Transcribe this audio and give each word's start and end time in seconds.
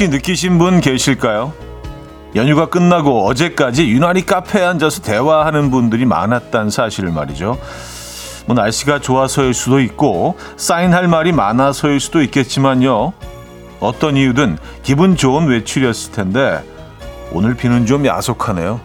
혹시 0.00 0.08
느끼신 0.08 0.56
분 0.56 0.80
계실까요? 0.80 1.52
연휴가 2.34 2.70
끝나고 2.70 3.26
어제까지 3.26 3.90
유난히 3.90 4.24
카페에 4.24 4.64
앉아서 4.64 5.02
대화하는 5.02 5.70
분들이 5.70 6.06
많았다는 6.06 6.70
사실을 6.70 7.10
말이죠. 7.10 7.58
뭐 8.46 8.56
날씨가 8.56 9.00
좋아서일 9.00 9.52
수도 9.52 9.78
있고 9.78 10.38
사인할 10.56 11.06
말이 11.06 11.32
많아서일 11.32 12.00
수도 12.00 12.22
있겠지만요. 12.22 13.12
어떤 13.78 14.16
이유든 14.16 14.56
기분 14.82 15.18
좋은 15.18 15.48
외출이었을 15.48 16.12
텐데 16.12 16.64
오늘 17.30 17.54
비는 17.54 17.84
좀 17.84 18.06
야속하네요. 18.06 18.80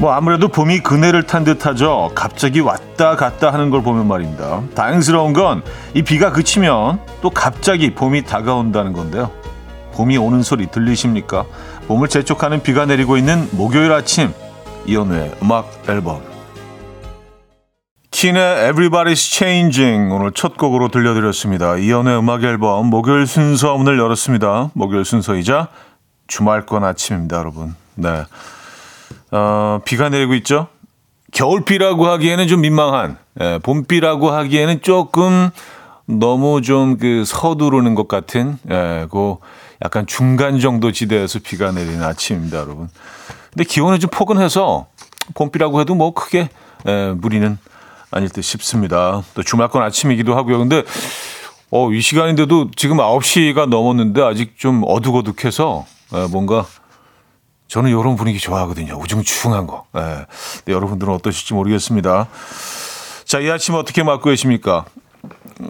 뭐 0.00 0.12
아무래도 0.12 0.46
봄이 0.46 0.80
그네를 0.80 1.24
탄 1.24 1.42
듯하죠. 1.42 2.12
갑자기 2.14 2.60
왔다 2.60 3.16
갔다 3.16 3.52
하는 3.52 3.70
걸 3.70 3.82
보면 3.82 4.06
말입니다. 4.06 4.62
다행스러운 4.74 5.32
건 5.32 5.62
이 5.94 6.02
비가 6.02 6.30
그치면 6.32 7.00
또 7.20 7.30
갑자기 7.30 7.94
봄이 7.94 8.22
다가온다는 8.22 8.92
건데요. 8.92 9.30
봄이 9.94 10.16
오는 10.16 10.42
소리 10.42 10.68
들리십니까? 10.68 11.44
봄을 11.88 12.08
재촉하는 12.08 12.62
비가 12.62 12.86
내리고 12.86 13.16
있는 13.16 13.48
목요일 13.52 13.90
아침 13.92 14.32
이연우의 14.86 15.34
음악 15.42 15.68
앨범 15.88 16.22
킨의 18.12 18.70
Everybody's 18.70 19.16
Changing 19.16 20.12
오늘 20.12 20.30
첫 20.32 20.56
곡으로 20.56 20.88
들려드렸습니다. 20.88 21.76
이연우의 21.76 22.18
음악 22.18 22.44
앨범 22.44 22.86
목요일 22.86 23.26
순서 23.26 23.76
문을 23.76 23.98
열었습니다. 23.98 24.70
목요일 24.74 25.04
순서이자 25.04 25.68
주말권 26.28 26.84
아침입니다, 26.84 27.38
여러분. 27.38 27.74
네. 27.96 28.24
어, 29.30 29.80
비가 29.84 30.08
내리고 30.08 30.34
있죠. 30.34 30.68
겨울비라고 31.32 32.06
하기에는 32.06 32.48
좀 32.48 32.62
민망한, 32.62 33.18
예, 33.40 33.58
봄비라고 33.62 34.30
하기에는 34.30 34.80
조금 34.82 35.50
너무 36.06 36.62
좀 36.62 36.96
그 36.98 37.24
서두르는 37.26 37.94
것 37.94 38.08
같은, 38.08 38.58
예, 38.70 39.06
그 39.10 39.36
약간 39.84 40.06
중간 40.06 40.58
정도 40.58 40.90
지대에서 40.90 41.38
비가 41.42 41.70
내리는 41.70 42.02
아침입니다, 42.02 42.58
여러분. 42.58 42.88
근데 43.52 43.64
기온은 43.64 44.00
좀 44.00 44.10
포근해서 44.10 44.86
봄비라고 45.34 45.80
해도 45.80 45.94
뭐 45.94 46.12
크게 46.14 46.48
예, 46.86 47.12
무리는 47.14 47.58
아닐 48.10 48.30
듯 48.30 48.40
싶습니다. 48.42 49.22
또 49.34 49.42
주말권 49.42 49.82
아침이기도 49.82 50.34
하고요. 50.34 50.58
근데 50.58 50.82
어, 51.70 51.92
이 51.92 52.00
시간인데도 52.00 52.70
지금 52.76 52.96
9시가 52.96 53.68
넘었는데 53.68 54.22
아직 54.22 54.58
좀 54.58 54.82
어둑어둑해서 54.86 55.84
예, 56.14 56.26
뭔가 56.30 56.64
저는 57.68 57.90
이런 57.90 58.16
분위기 58.16 58.38
좋아하거든요. 58.38 58.94
우중충한 58.94 59.66
거. 59.66 59.84
예. 59.96 60.26
네, 60.64 60.72
여러분들은 60.72 61.12
어떠실지 61.14 61.54
모르겠습니다. 61.54 62.28
자, 63.24 63.40
이 63.40 63.50
아침 63.50 63.74
어떻게 63.74 64.02
맞고 64.02 64.30
계십니까? 64.30 64.86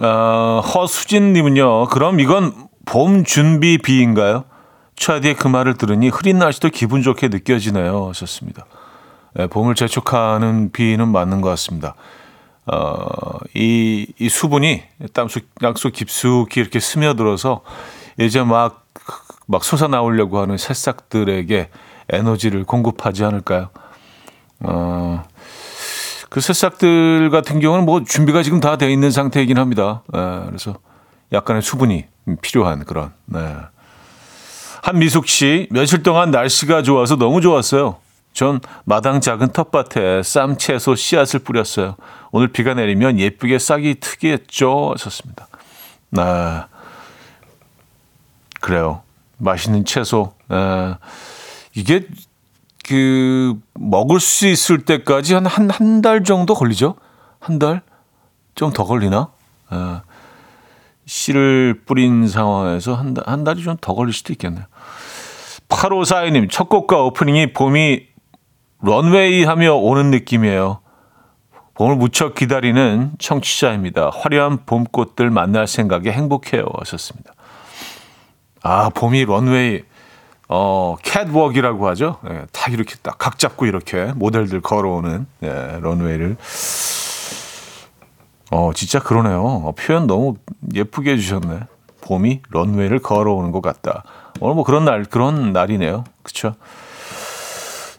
어, 0.01 0.61
허수진님은요. 0.61 1.87
그럼 1.87 2.19
이건 2.19 2.53
봄 2.85 3.25
준비 3.25 3.77
비인가요? 3.77 4.45
차디의 4.95 5.35
그 5.35 5.47
말을 5.47 5.75
들으니 5.75 6.09
흐린 6.09 6.39
날씨도 6.39 6.69
기분 6.69 7.01
좋게 7.01 7.27
느껴지네요. 7.27 8.09
하셨습니다. 8.09 8.65
예, 9.37 9.47
봄을 9.47 9.75
재촉하는 9.75 10.71
비는 10.71 11.09
맞는 11.09 11.41
것 11.41 11.49
같습니다. 11.49 11.95
어, 12.65 13.39
이, 13.55 14.07
이 14.19 14.29
수분이 14.29 14.83
땀속, 15.13 15.43
약속 15.63 15.91
깊숙이 15.91 16.59
이렇게 16.59 16.79
스며들어서 16.79 17.61
이제 18.19 18.41
막, 18.43 18.85
막 19.47 19.63
솟아나오려고 19.63 20.39
하는 20.39 20.57
새싹들에게 20.57 21.69
에너지를 22.11 22.63
공급하지 22.63 23.23
않을까요? 23.23 23.69
어, 24.61 25.23
그 26.29 26.41
새싹들 26.41 27.29
같은 27.31 27.59
경우는 27.59 27.85
뭐 27.85 28.03
준비가 28.03 28.43
지금 28.43 28.59
다 28.59 28.75
돼 28.77 28.91
있는 28.91 29.11
상태이긴 29.11 29.57
합니다. 29.57 30.03
예, 30.15 30.45
그래서 30.47 30.75
약간의 31.33 31.61
수분이 31.61 32.05
필요한 32.41 32.85
그런. 32.85 33.13
네. 33.25 33.55
한미숙 34.83 35.27
씨, 35.27 35.67
며칠 35.71 36.03
동안 36.03 36.31
날씨가 36.31 36.83
좋아서 36.83 37.15
너무 37.17 37.41
좋았어요. 37.41 37.97
전 38.31 38.61
마당 38.85 39.19
작은 39.21 39.49
텃밭에 39.49 40.23
쌈 40.23 40.57
채소 40.57 40.95
씨앗을 40.95 41.39
뿌렸어요. 41.39 41.95
오늘 42.31 42.47
비가 42.49 42.73
내리면 42.73 43.19
예쁘게 43.19 43.59
싹이 43.59 43.95
트겠죠? 43.99 44.91
하셨습니다. 44.93 45.47
아, 46.17 46.67
그래요. 48.61 49.01
맛있는 49.37 49.83
채소. 49.83 50.33
아, 50.47 50.97
이게 51.75 52.07
그 52.87 53.59
먹을 53.75 54.19
수 54.19 54.47
있을 54.47 54.85
때까지 54.85 55.33
한 55.35 55.45
한 55.45 55.69
한 55.69 56.01
달 56.01 56.23
정도 56.23 56.53
걸리죠? 56.53 56.95
한 57.39 57.59
달? 57.59 57.81
좀 58.55 58.73
더 58.73 58.83
걸리나? 58.83 59.29
아, 59.69 60.01
씨를 61.05 61.81
뿌린 61.85 62.27
상황에서 62.27 62.95
한, 62.95 63.13
달, 63.13 63.23
한 63.27 63.43
달이 63.43 63.63
좀 63.63 63.77
더 63.79 63.93
걸릴 63.93 64.13
수도 64.13 64.33
있겠네요. 64.33 64.65
8542님, 65.69 66.49
첫 66.49 66.67
곡과 66.69 67.03
오프닝이 67.03 67.53
봄이 67.53 68.07
런웨이 68.81 69.43
하며 69.43 69.75
오는 69.75 70.09
느낌이에요. 70.09 70.79
봄을 71.75 71.95
무척 71.95 72.33
기다리는 72.35 73.11
청취자입니다. 73.19 74.09
화려한 74.13 74.65
봄꽃들 74.65 75.29
만날 75.29 75.67
생각에 75.67 76.11
행복해요. 76.11 76.65
하셨습니다. 76.79 77.33
아, 78.63 78.89
봄이 78.89 79.25
런웨이, 79.25 79.83
어, 80.49 80.95
캣웍이라고 81.03 81.87
하죠. 81.89 82.17
예, 82.29 82.45
다 82.51 82.71
이렇게 82.71 82.95
딱 83.03 83.17
각 83.19 83.37
잡고 83.37 83.65
이렇게 83.67 84.11
모델들 84.15 84.61
걸어오는, 84.61 85.25
예, 85.43 85.77
런웨이를. 85.81 86.37
어, 88.51 88.71
진짜 88.73 88.99
그러네요. 88.99 89.43
어, 89.43 89.73
표현 89.77 90.07
너무 90.07 90.35
예쁘게 90.73 91.11
해주셨네. 91.13 91.59
봄이 92.01 92.41
런웨이를 92.49 92.99
걸어오는 92.99 93.51
것 93.51 93.61
같다. 93.61 94.03
오늘 94.39 94.55
뭐 94.55 94.63
그런 94.63 94.85
날, 94.85 95.05
그런 95.05 95.53
날이네요. 95.53 96.03
그쵸? 96.23 96.55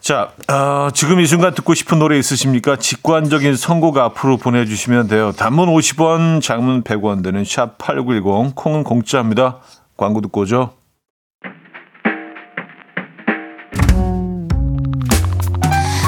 자, 0.01 0.31
어, 0.49 0.89
지금 0.93 1.21
이 1.21 1.27
순간 1.27 1.55
듣고 1.55 1.75
싶은 1.75 1.99
노래 2.01 2.19
있으십니까? 2.19 2.77
직관적인 2.77 3.55
선곡 3.55 3.99
앞으로 3.99 4.39
보내주시면 4.39 5.07
돼요. 5.07 5.31
단문 5.33 5.69
50원, 5.69 6.43
장문 6.43 6.83
100원 6.83 7.23
되는 7.23 7.45
샵 7.45 7.77
8910, 7.79 8.55
콩은 8.57 8.83
공짜입니다. 8.83 9.59
광고 9.97 10.21
듣고 10.23 10.41
오죠. 10.41 10.80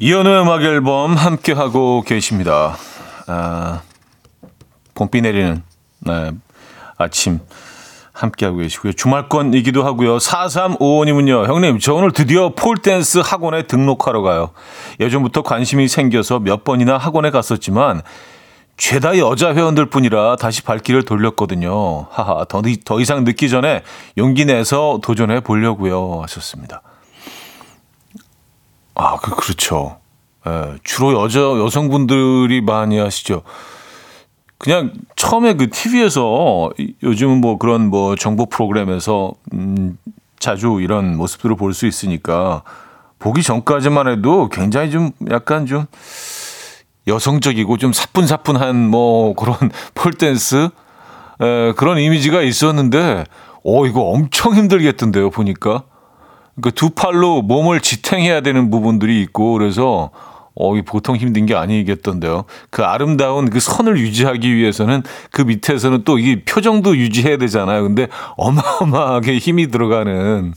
이현우의 0.00 0.42
음악 0.42 0.62
앨범 0.62 1.16
함께 1.16 1.52
하고 1.52 2.02
계십니다. 2.02 2.76
아, 3.26 3.82
봄비 4.94 5.20
내리는 5.20 5.60
네, 5.98 6.30
아침 6.96 7.40
함께 8.12 8.46
하고 8.46 8.58
계시고요. 8.58 8.92
주말권이기도 8.92 9.84
하고요. 9.84 10.18
4355님은요. 10.18 11.48
형님, 11.48 11.80
저 11.80 11.94
오늘 11.94 12.12
드디어 12.12 12.54
폴댄스 12.54 13.18
학원에 13.24 13.64
등록하러 13.64 14.22
가요. 14.22 14.50
예전부터 15.00 15.42
관심이 15.42 15.88
생겨서 15.88 16.38
몇 16.38 16.62
번이나 16.62 16.96
학원에 16.96 17.30
갔었지만 17.30 18.02
죄다 18.76 19.18
여자 19.18 19.52
회원들 19.52 19.86
뿐이라 19.86 20.36
다시 20.36 20.62
발길을 20.62 21.02
돌렸거든요. 21.02 22.06
하하, 22.10 22.44
더, 22.44 22.62
더 22.84 23.00
이상 23.00 23.24
늦기 23.24 23.48
전에 23.48 23.82
용기 24.16 24.44
내서 24.44 25.00
도전해 25.02 25.40
보려고요. 25.40 26.20
하셨습니다. 26.22 26.82
아, 28.98 29.16
그, 29.16 29.30
그렇죠. 29.34 29.98
예, 30.46 30.74
주로 30.82 31.22
여자, 31.22 31.40
여성분들이 31.40 32.60
많이 32.60 32.98
하시죠. 32.98 33.42
그냥 34.58 34.92
처음에 35.14 35.54
그 35.54 35.70
TV에서 35.70 36.70
요즘은 37.02 37.40
뭐 37.40 37.58
그런 37.58 37.90
뭐 37.90 38.16
정보 38.16 38.46
프로그램에서 38.46 39.32
음, 39.54 39.96
자주 40.40 40.80
이런 40.80 41.16
모습들을 41.16 41.54
볼 41.56 41.72
수 41.72 41.86
있으니까 41.86 42.62
보기 43.20 43.42
전까지만 43.44 44.08
해도 44.08 44.48
굉장히 44.48 44.90
좀 44.90 45.12
약간 45.30 45.66
좀 45.66 45.86
여성적이고 47.06 47.76
좀 47.78 47.92
사뿐사뿐한 47.92 48.88
뭐 48.90 49.34
그런 49.34 49.56
폴댄스 49.94 50.68
에, 51.40 51.72
그런 51.72 51.98
이미지가 51.98 52.42
있었는데 52.42 53.24
어 53.64 53.86
이거 53.86 54.02
엄청 54.02 54.54
힘들겠던데요 54.54 55.30
보니까 55.30 55.84
그 56.60 56.70
두 56.70 56.90
팔로 56.90 57.42
몸을 57.42 57.80
지탱해야 57.80 58.40
되는 58.40 58.70
부분들이 58.70 59.20
있고 59.22 59.52
그래서 59.52 60.10
어, 60.60 60.76
이 60.76 60.82
보통 60.82 61.14
힘든 61.16 61.46
게 61.46 61.54
아니겠던데요. 61.54 62.44
그 62.70 62.82
아름다운 62.82 63.48
그 63.48 63.60
선을 63.60 63.96
유지하기 63.98 64.56
위해서는 64.56 65.04
그 65.30 65.42
밑에서는 65.42 66.02
또 66.02 66.18
이 66.18 66.42
표정도 66.44 66.96
유지해야 66.96 67.36
되잖아요. 67.36 67.84
근데 67.84 68.08
어마어마하게 68.36 69.38
힘이 69.38 69.68
들어가는 69.68 70.52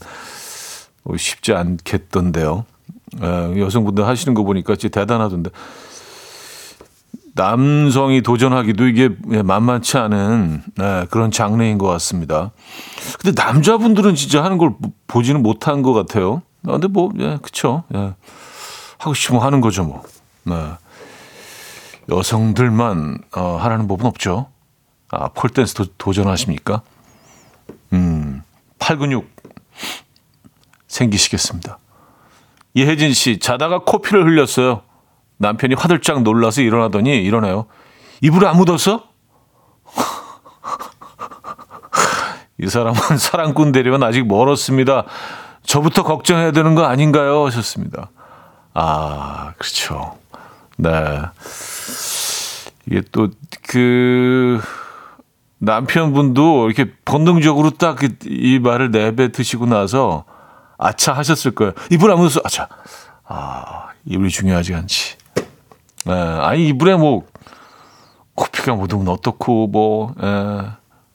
어, 1.04 1.16
쉽지 1.16 1.52
않겠던데요. 1.52 2.64
에, 3.22 3.60
여성분들 3.60 4.04
하시는 4.06 4.34
거 4.34 4.42
보니까 4.42 4.74
진짜 4.74 5.00
대단하던데. 5.00 5.50
남성이 7.34 8.20
도전하기도 8.20 8.86
이게 8.88 9.08
만만치 9.42 9.96
않은 9.96 10.62
네, 10.76 11.06
그런 11.10 11.30
장르인 11.30 11.78
것 11.78 11.86
같습니다. 11.86 12.50
근데 13.20 13.40
남자분들은 13.42 14.14
진짜 14.14 14.44
하는 14.44 14.58
걸 14.58 14.74
보지는 15.06 15.42
못한 15.42 15.82
것 15.82 15.92
같아요. 15.94 16.42
아, 16.66 16.72
근데 16.72 16.88
뭐, 16.88 17.10
예, 17.18 17.38
그쵸. 17.40 17.84
예. 17.94 18.14
하고 18.98 19.14
싶으면 19.14 19.42
하는 19.42 19.60
거죠, 19.60 19.84
뭐. 19.84 20.02
네. 20.44 20.54
여성들만 22.08 23.18
어, 23.36 23.58
하라는 23.62 23.88
법은 23.88 24.06
없죠. 24.06 24.48
아, 25.08 25.28
폴댄스 25.28 25.74
도, 25.74 25.84
도전하십니까? 25.98 26.82
음, 27.92 28.42
8근육 28.78 29.26
생기시겠습니다. 30.86 31.78
이혜진 32.74 33.12
씨, 33.12 33.38
자다가 33.38 33.80
코피를 33.80 34.26
흘렸어요. 34.26 34.82
남편이 35.42 35.74
화들짝 35.74 36.22
놀라서 36.22 36.62
일어나더니 36.62 37.22
일어나요. 37.22 37.66
이불에 38.20 38.46
안 38.46 38.56
묻었어? 38.56 39.02
이 42.58 42.68
사람은 42.68 43.18
사랑꾼 43.18 43.72
되려면 43.72 44.04
아직 44.04 44.26
멀었습니다. 44.26 45.04
저부터 45.66 46.04
걱정해야 46.04 46.52
되는 46.52 46.76
거 46.76 46.84
아닌가요? 46.84 47.44
하셨습니다. 47.46 48.10
아, 48.72 49.52
그렇죠. 49.58 50.16
네. 50.76 51.20
이게 52.86 53.02
또, 53.10 53.28
그, 53.66 54.60
남편분도 55.58 56.70
이렇게 56.70 56.92
본능적으로 57.04 57.70
딱 57.70 57.98
이 58.24 58.58
말을 58.60 58.92
내뱉으시고 58.92 59.66
나서 59.66 60.24
아차 60.78 61.12
하셨을 61.12 61.50
거예요. 61.52 61.72
이불 61.90 62.10
안 62.12 62.18
묻었어. 62.18 62.40
아차. 62.44 62.68
아, 63.24 63.88
이불이 64.04 64.30
중요하지 64.30 64.74
않지. 64.74 65.21
네. 66.04 66.12
아니, 66.12 66.68
이불에 66.68 66.96
뭐, 66.96 67.24
코피가 68.34 68.74
묻으면 68.74 69.08
어떻고, 69.08 69.66
뭐, 69.66 70.14
에, 70.20 70.66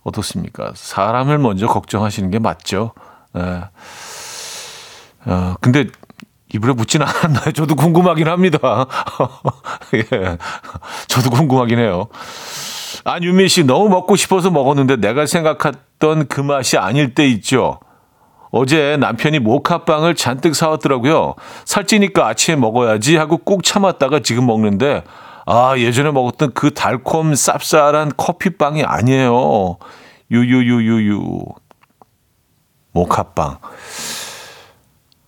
어떻습니까? 0.04 0.72
사람을 0.76 1.38
먼저 1.40 1.68
걱정하시는 1.68 2.32
게 2.32 2.40
맞죠. 2.40 2.94
에. 3.36 3.62
어, 5.26 5.56
근데 5.60 5.88
이불에 6.54 6.74
묻지는 6.74 7.06
않았나요? 7.06 7.52
저도 7.52 7.76
궁금하긴 7.76 8.28
합니다. 8.28 8.86
예. 9.94 10.38
저도 11.08 11.30
궁금하긴 11.30 11.80
해요. 11.80 12.08
안유미 13.04 13.50
씨, 13.50 13.64
너무 13.66 13.90
먹고 13.90 14.16
싶어서 14.16 14.50
먹었는데 14.50 14.98
내가 14.98 15.26
생각했던 15.26 16.28
그 16.28 16.40
맛이 16.42 16.78
아닐 16.78 17.14
때 17.14 17.28
있죠. 17.28 17.80
어제 18.58 18.98
남편이 19.00 19.40
모카빵을 19.40 20.16
잔뜩 20.16 20.56
사왔더라고요. 20.56 21.36
살찌니까 21.66 22.28
아침에 22.28 22.56
먹어야지 22.56 23.16
하고 23.18 23.38
꾹 23.38 23.64
참았다가 23.64 24.20
지금 24.22 24.46
먹는데, 24.48 25.04
아, 25.46 25.76
예전에 25.78 26.12
먹었던 26.12 26.52
그 26.54 26.74
달콤 26.74 27.32
쌉쌀한 27.32 28.14
커피빵이 28.18 28.84
아니에요. 28.84 29.78
유유유유유. 30.32 31.44
모카빵. 32.92 33.58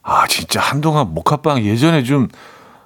아, 0.02 0.28
진짜 0.28 0.60
한동안 0.60 1.14
모카빵 1.14 1.62
예전에 1.62 2.04
좀 2.04 2.28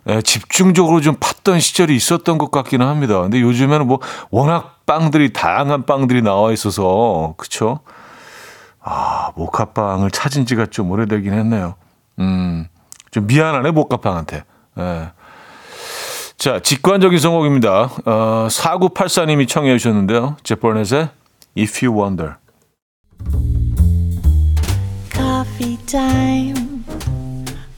예, 0.09 0.21
집중적으로 0.21 0.99
좀 0.99 1.15
팠던 1.15 1.61
시절이 1.61 1.95
있었던 1.95 2.37
것 2.37 2.51
같기는 2.51 2.85
합니다. 2.85 3.21
근데 3.21 3.39
요즘에는 3.39 3.87
뭐 3.87 3.99
워낙 4.31 4.85
빵들이 4.85 5.31
다양한 5.31 5.85
빵들이 5.85 6.21
나와 6.21 6.51
있어서 6.51 7.35
그쵸? 7.37 7.79
아, 8.83 9.31
모카빵을 9.35 10.11
찾은 10.11 10.45
지가 10.45 10.67
좀 10.67 10.91
오래되긴 10.91 11.33
했네요. 11.33 11.75
음, 12.19 12.67
좀 13.11 13.27
미안하네 13.27 13.71
모카빵한테. 13.71 14.43
예. 14.79 15.11
자, 16.37 16.59
직관적인 16.59 17.19
성곡입니다. 17.19 17.89
어, 18.05 18.47
4984님이 18.49 19.47
청해 19.47 19.77
주셨는데요. 19.77 20.35
제퍼넷의 20.43 21.09
If 21.57 21.85
You 21.85 21.97
Wonder. 21.97 22.35
Coffee 25.11 25.77
time. 25.85 26.83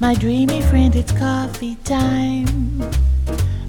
My 0.01 0.15
dreamy 0.15 0.61
friend, 0.61 0.95
it's 0.95 1.11
coffee 1.11 1.77
time. 1.83 2.81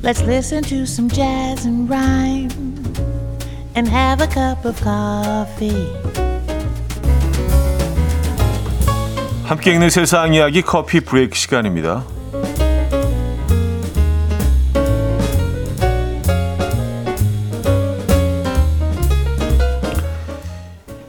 Let's 0.03 0.23
listen 0.23 0.63
to 0.65 0.85
some 0.85 1.09
jazz 1.11 1.67
and 1.67 1.91
rhyme 1.91 2.51
and 3.75 3.89
have 3.89 4.23
a 4.23 4.29
cup 4.29 4.65
of 4.65 4.81
coffee. 4.83 6.26
함께 9.47 9.73
읽는 9.73 9.91
세상 9.91 10.35
이야기 10.35 10.61
coffee 10.61 10.99
break 10.99 11.37
시간입니다. 11.37 12.03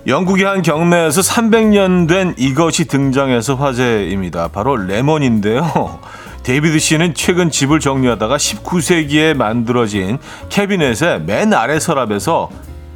영국의 0.05 0.45
한 0.45 0.61
경매에서 0.61 1.21
300년 1.21 2.07
된 2.07 2.35
이것이 2.37 2.85
등장해서 2.85 3.55
화제입니다. 3.55 4.49
바로 4.49 4.77
레몬인데요. 4.77 5.99
데이비드 6.43 6.77
씨는 6.77 7.15
최근 7.15 7.49
집을 7.49 7.79
정리하다가 7.79 8.37
19세기에 8.37 9.33
만들어진 9.35 10.19
캐비넷의 10.49 11.23
맨 11.23 11.53
아래 11.53 11.79
서랍에서 11.79 12.51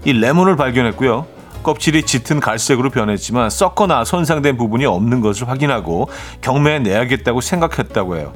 이 0.05 0.13
레몬을 0.13 0.55
발견했고요. 0.55 1.40
껍질이 1.63 2.03
짙은 2.03 2.39
갈색으로 2.39 2.89
변했지만 2.89 3.49
썩거나 3.49 4.05
손상된 4.05 4.57
부분이 4.57 4.85
없는 4.85 5.21
것을 5.21 5.47
확인하고 5.49 6.09
경매에 6.41 6.79
내야겠다고 6.79 7.41
생각했다고 7.41 8.17
해요. 8.17 8.33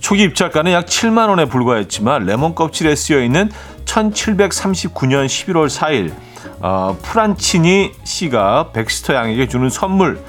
초기 0.00 0.22
입찰가는 0.24 0.70
약 0.72 0.86
7만 0.86 1.28
원에 1.30 1.46
불과했지만 1.46 2.26
레몬 2.26 2.54
껍질에 2.54 2.94
쓰여 2.94 3.22
있는 3.22 3.50
1739년 3.86 5.26
11월 5.26 5.68
4일 5.68 6.12
어, 6.60 6.96
프란치니 7.02 7.92
씨가 8.04 8.72
백스터 8.72 9.14
양에게 9.14 9.48
주는 9.48 9.68
선물 9.70 10.20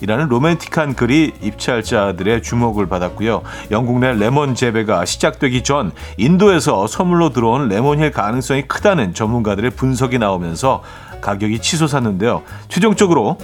이라는 0.00 0.28
로맨틱한 0.28 0.94
글이 0.94 1.34
입찰자들의 1.42 2.42
주목을 2.42 2.86
받았고요. 2.86 3.42
영국 3.70 3.98
내 3.98 4.12
레몬 4.12 4.54
재배가 4.54 5.04
시작되기 5.04 5.62
전 5.62 5.92
인도에서 6.16 6.86
선물로 6.86 7.30
들어온 7.30 7.68
레몬일 7.68 8.10
가능성이 8.10 8.62
크다는 8.62 9.14
전문가들의 9.14 9.70
분석이 9.72 10.18
나오면서 10.18 10.82
가격이 11.20 11.60
치솟았는데요. 11.60 12.42
최종적으로 12.68 13.38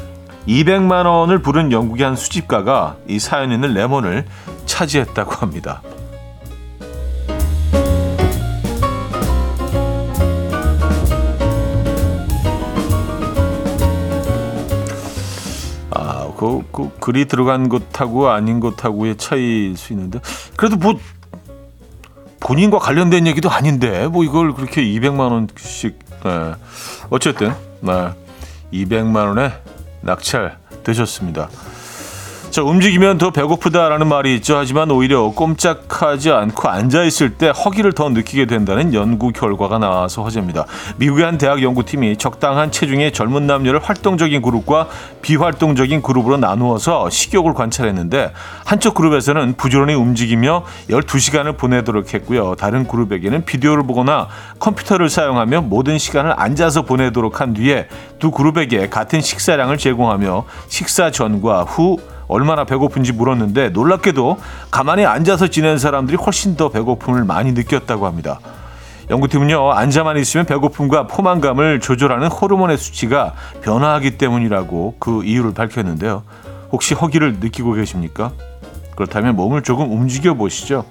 200만 0.46 1.06
원을 1.06 1.40
부른 1.40 1.72
영국의 1.72 2.04
한 2.04 2.16
수집가가 2.16 2.96
이 3.08 3.18
사연 3.18 3.50
있는 3.50 3.74
레몬을 3.74 4.26
차지했다고 4.64 5.32
합니다. 5.32 5.82
아, 15.90 16.28
그, 16.36 16.62
그 16.70 16.90
글이 17.00 17.26
들어간 17.26 17.68
것하고 17.68 18.28
아닌 18.28 18.60
것하고의 18.60 19.16
차이일 19.16 19.76
수 19.76 19.92
있는데 19.92 20.20
그래도 20.56 20.76
뭐 20.76 20.98
본인과 22.38 22.78
관련된 22.78 23.26
얘기도 23.26 23.50
아닌데 23.50 24.06
뭐 24.06 24.22
이걸 24.22 24.54
그렇게 24.54 24.82
200만 24.82 25.32
원씩 25.32 25.98
네. 26.22 26.54
어쨌든 27.10 27.52
네. 27.80 28.10
200만 28.72 29.28
원에 29.28 29.52
낙찰 30.00 30.58
되셨습니다. 30.84 31.48
자, 32.56 32.62
움직이면 32.62 33.18
더 33.18 33.32
배고프다라는 33.32 34.06
말이 34.06 34.34
있죠. 34.36 34.56
하지만 34.56 34.90
오히려 34.90 35.28
꼼짝하지 35.28 36.30
않고 36.30 36.70
앉아 36.70 37.02
있을 37.02 37.34
때 37.34 37.50
허기를 37.50 37.92
더 37.92 38.08
느끼게 38.08 38.46
된다는 38.46 38.94
연구 38.94 39.30
결과가 39.30 39.76
나와서 39.76 40.22
화제입니다. 40.22 40.64
미국의 40.96 41.26
한 41.26 41.36
대학 41.36 41.62
연구팀이 41.62 42.16
적당한 42.16 42.72
체중의 42.72 43.12
젊은 43.12 43.46
남녀를 43.46 43.80
활동적인 43.84 44.40
그룹과 44.40 44.88
비활동적인 45.20 46.00
그룹으로 46.00 46.38
나누어서 46.38 47.10
식욕을 47.10 47.52
관찰했는데 47.52 48.32
한쪽 48.64 48.94
그룹에서는 48.94 49.56
부지런히 49.58 49.92
움직이며 49.92 50.64
12시간을 50.88 51.58
보내도록 51.58 52.14
했고요. 52.14 52.54
다른 52.54 52.88
그룹에게는 52.88 53.44
비디오를 53.44 53.82
보거나 53.82 54.28
컴퓨터를 54.60 55.10
사용하며 55.10 55.60
모든 55.60 55.98
시간을 55.98 56.32
앉아서 56.34 56.86
보내도록 56.86 57.42
한 57.42 57.52
뒤에 57.52 57.86
두 58.18 58.30
그룹에게 58.30 58.88
같은 58.88 59.20
식사량을 59.20 59.76
제공하며 59.76 60.46
식사 60.68 61.10
전과 61.10 61.64
후 61.64 61.98
얼마나 62.28 62.64
배고픈지 62.64 63.12
물었는데 63.12 63.70
놀랍게도 63.70 64.38
가만히 64.70 65.04
앉아서 65.06 65.48
지낸 65.48 65.78
사람들이 65.78 66.16
훨씬 66.16 66.56
더 66.56 66.68
배고픔을 66.68 67.24
많이 67.24 67.52
느꼈다고 67.52 68.06
합니다. 68.06 68.40
연구팀은요, 69.08 69.72
앉아만 69.72 70.16
있으면 70.16 70.46
배고픔과 70.46 71.06
포만감을 71.06 71.80
조절하는 71.80 72.26
호르몬의 72.28 72.76
수치가 72.76 73.34
변화하기 73.62 74.18
때문이라고 74.18 74.96
그 74.98 75.22
이유를 75.24 75.54
밝혔는데요. 75.54 76.24
혹시 76.72 76.94
허기를 76.94 77.34
느끼고 77.34 77.74
계십니까? 77.74 78.32
그렇다면 78.96 79.36
몸을 79.36 79.62
조금 79.62 79.92
움직여 79.92 80.34
보시죠. 80.34 80.84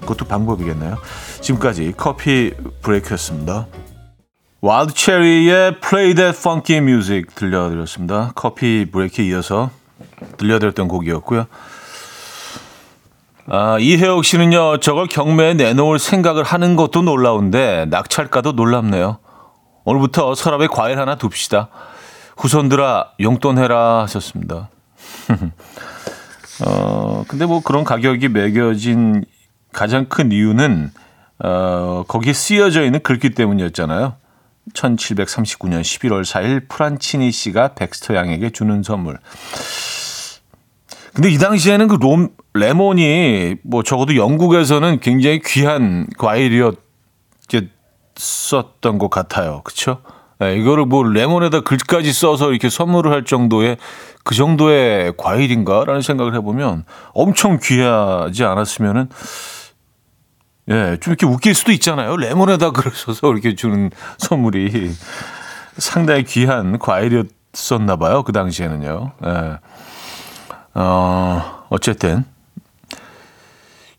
그것도 0.00 0.24
방법이겠네요. 0.24 0.96
지금까지 1.40 1.92
coffee 1.96 2.54
break였습니다. 2.82 3.66
Wild 4.60 4.94
Cherry의 4.94 5.80
Play 5.80 6.14
That 6.14 6.38
Funky 6.38 6.82
Music 6.82 7.34
들려드렸습니다. 7.34 8.32
coffee 8.34 8.86
break에 8.90 9.26
이어서 9.26 9.70
들려드렸던 10.36 10.88
곡이었고요. 10.88 11.46
아, 13.50 13.78
이혜옥 13.78 14.26
씨는요, 14.26 14.78
저걸 14.80 15.06
경매에 15.06 15.54
내놓을 15.54 15.98
생각을 15.98 16.44
하는 16.44 16.76
것도 16.76 17.00
놀라운데, 17.00 17.86
낙찰가도 17.88 18.52
놀랍네요. 18.52 19.18
오늘부터 19.84 20.34
서랍에 20.34 20.66
과일 20.66 20.98
하나 21.00 21.16
둡시다. 21.16 21.68
후손들아, 22.36 23.12
용돈 23.20 23.56
해라 23.56 24.02
하셨습니다. 24.02 24.68
어, 26.66 27.24
근데 27.26 27.46
뭐 27.46 27.62
그런 27.62 27.84
가격이 27.84 28.28
매겨진 28.28 29.24
가장 29.72 30.06
큰 30.10 30.30
이유는, 30.30 30.90
어, 31.42 32.04
거기에 32.06 32.34
쓰여져 32.34 32.84
있는 32.84 33.00
글귀 33.02 33.30
때문이었잖아요. 33.30 34.16
1739년 34.74 35.80
11월 35.80 36.22
4일 36.22 36.68
프란치니 36.68 37.32
씨가 37.32 37.74
백스터 37.74 38.14
양에게 38.14 38.50
주는 38.50 38.82
선물. 38.82 39.18
근데 41.18 41.30
이 41.30 41.38
당시에는 41.38 41.88
그 41.88 41.96
롬, 42.00 42.28
레몬이 42.54 43.56
뭐 43.64 43.82
적어도 43.82 44.14
영국에서는 44.14 45.00
굉장히 45.00 45.40
귀한 45.44 46.06
과일이었던 46.16 46.78
것 49.00 49.10
같아요. 49.10 49.62
그쵸? 49.64 50.00
네, 50.38 50.56
이거를 50.56 50.86
뭐 50.86 51.02
레몬에다 51.02 51.62
글까지 51.62 52.12
써서 52.12 52.50
이렇게 52.50 52.70
선물을 52.70 53.10
할 53.10 53.24
정도의 53.24 53.78
그 54.22 54.36
정도의 54.36 55.14
과일인가라는 55.16 56.02
생각을 56.02 56.36
해보면 56.36 56.84
엄청 57.14 57.58
귀하지 57.60 58.44
않았으면은 58.44 59.08
예, 60.70 60.98
좀 61.00 61.10
이렇게 61.10 61.26
웃길 61.26 61.56
수도 61.56 61.72
있잖아요. 61.72 62.16
레몬에다 62.16 62.70
글을 62.78 62.92
써서 62.92 63.32
이렇게 63.32 63.56
주는 63.56 63.90
선물이 64.18 64.92
상당히 65.78 66.22
귀한 66.22 66.78
과일이었었나 66.78 67.96
봐요. 67.96 68.22
그 68.22 68.30
당시에는요. 68.30 69.14
예. 69.26 69.58
어, 70.80 71.64
어쨌든. 71.70 72.24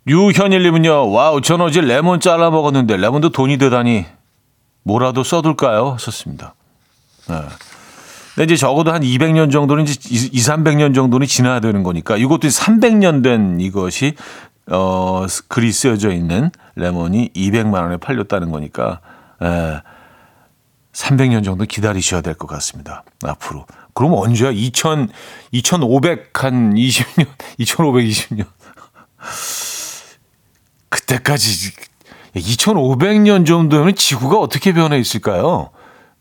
유현일님은요, 0.07 1.11
wow, 1.11 1.41
전 1.41 1.59
어제 1.61 1.81
레몬 1.81 2.19
잘라 2.21 2.49
먹었는데, 2.51 2.95
레몬도 2.97 3.29
돈이 3.29 3.57
되다니, 3.57 4.05
뭐라도 4.83 5.23
써둘까요? 5.23 5.97
썼습니다. 5.99 6.55
네. 7.27 7.35
근데 8.33 8.45
이제 8.45 8.55
적어도 8.55 8.93
한 8.93 9.01
200년 9.01 9.51
정도는, 9.51 9.83
이제 9.83 9.99
2, 10.09 10.39
300년 10.39 10.95
정도는 10.95 11.27
지나야 11.27 11.59
되는 11.59 11.83
거니까, 11.83 12.15
이것도 12.15 12.47
300년 12.47 13.21
된 13.23 13.59
이것이, 13.59 14.15
어, 14.71 15.25
글이 15.49 15.73
쓰여져 15.73 16.11
있는 16.11 16.49
레몬이 16.75 17.29
200만 17.35 17.73
원에 17.73 17.97
팔렸다는 17.97 18.51
거니까, 18.51 19.01
예, 19.43 19.81
300년 20.93 21.43
정도 21.43 21.65
기다리셔야 21.65 22.21
될 22.21 22.35
것 22.35 22.47
같습니다. 22.47 23.03
앞으로. 23.23 23.65
그럼 23.99 24.13
언제야? 24.13 24.49
2000, 24.49 25.09
2500, 25.51 26.41
한 26.41 26.73
20년, 26.73 27.27
2520년. 27.59 28.45
그때까지, 30.87 31.73
2500년 32.33 33.45
정도면 33.45 33.95
지구가 33.95 34.39
어떻게 34.39 34.71
변해 34.71 34.97
있을까요? 34.99 35.71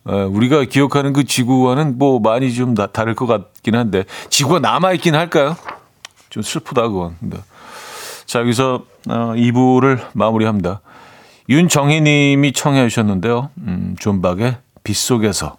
우리가 0.03 0.65
기억하는 0.65 1.13
그 1.13 1.23
지구와는 1.23 1.99
뭐 1.99 2.19
많이 2.19 2.53
좀 2.53 2.75
다를 2.75 3.15
것 3.15 3.29
같긴 3.29 3.77
한데, 3.77 4.03
지구가 4.29 4.59
남아 4.59 4.95
있긴 4.95 5.15
할까요? 5.15 5.57
좀 6.31 6.43
슬프다, 6.43 6.89
그건. 6.89 7.17
네. 7.21 7.37
자, 8.27 8.41
여기서 8.41 8.83
어, 9.09 9.35
2부를 9.37 10.05
마무리합니다. 10.15 10.81
윤정희 11.49 12.01
님이 12.01 12.51
청해 12.51 12.89
주셨는데요. 12.89 13.51
음, 13.59 13.95
존박의 14.01 14.57
빗속에서. 14.83 15.59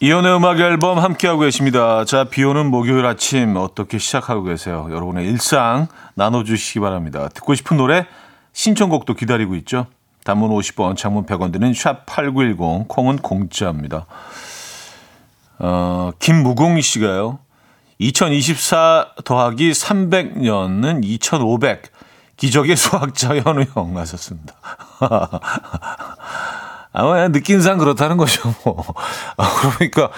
이연의 0.00 0.36
음악 0.36 0.60
앨범 0.60 1.00
함께하고 1.00 1.40
계십니다. 1.40 2.04
자, 2.04 2.22
비 2.22 2.44
오는 2.44 2.70
목요일 2.70 3.04
아침 3.04 3.56
어떻게 3.56 3.98
시작하고 3.98 4.44
계세요? 4.44 4.86
여러분의 4.90 5.26
일상 5.26 5.88
나눠주시기 6.14 6.78
바랍니다. 6.78 7.28
듣고 7.34 7.56
싶은 7.56 7.76
노래 7.76 8.06
신청곡도 8.52 9.14
기다리고 9.14 9.56
있죠. 9.56 9.86
단문 10.22 10.50
50원, 10.50 10.96
장문 10.96 11.26
100원 11.26 11.52
드는 11.52 11.72
샵8910, 11.72 12.86
콩은 12.86 13.16
공짜입니다. 13.16 14.06
어, 15.58 16.12
김무공 16.20 16.80
씨가요. 16.80 17.40
2024 17.98 19.14
더하기 19.24 19.72
300년은 19.72 21.00
2500. 21.02 21.90
기적의 22.36 22.76
수학자 22.76 23.34
현우 23.42 23.64
형 23.74 23.98
하셨습니다. 23.98 24.54
아마 26.98 27.28
느낌상 27.28 27.78
그렇다는 27.78 28.16
거죠. 28.16 28.52
뭐. 28.64 28.84
아, 29.36 29.48
그러니까 29.76 30.10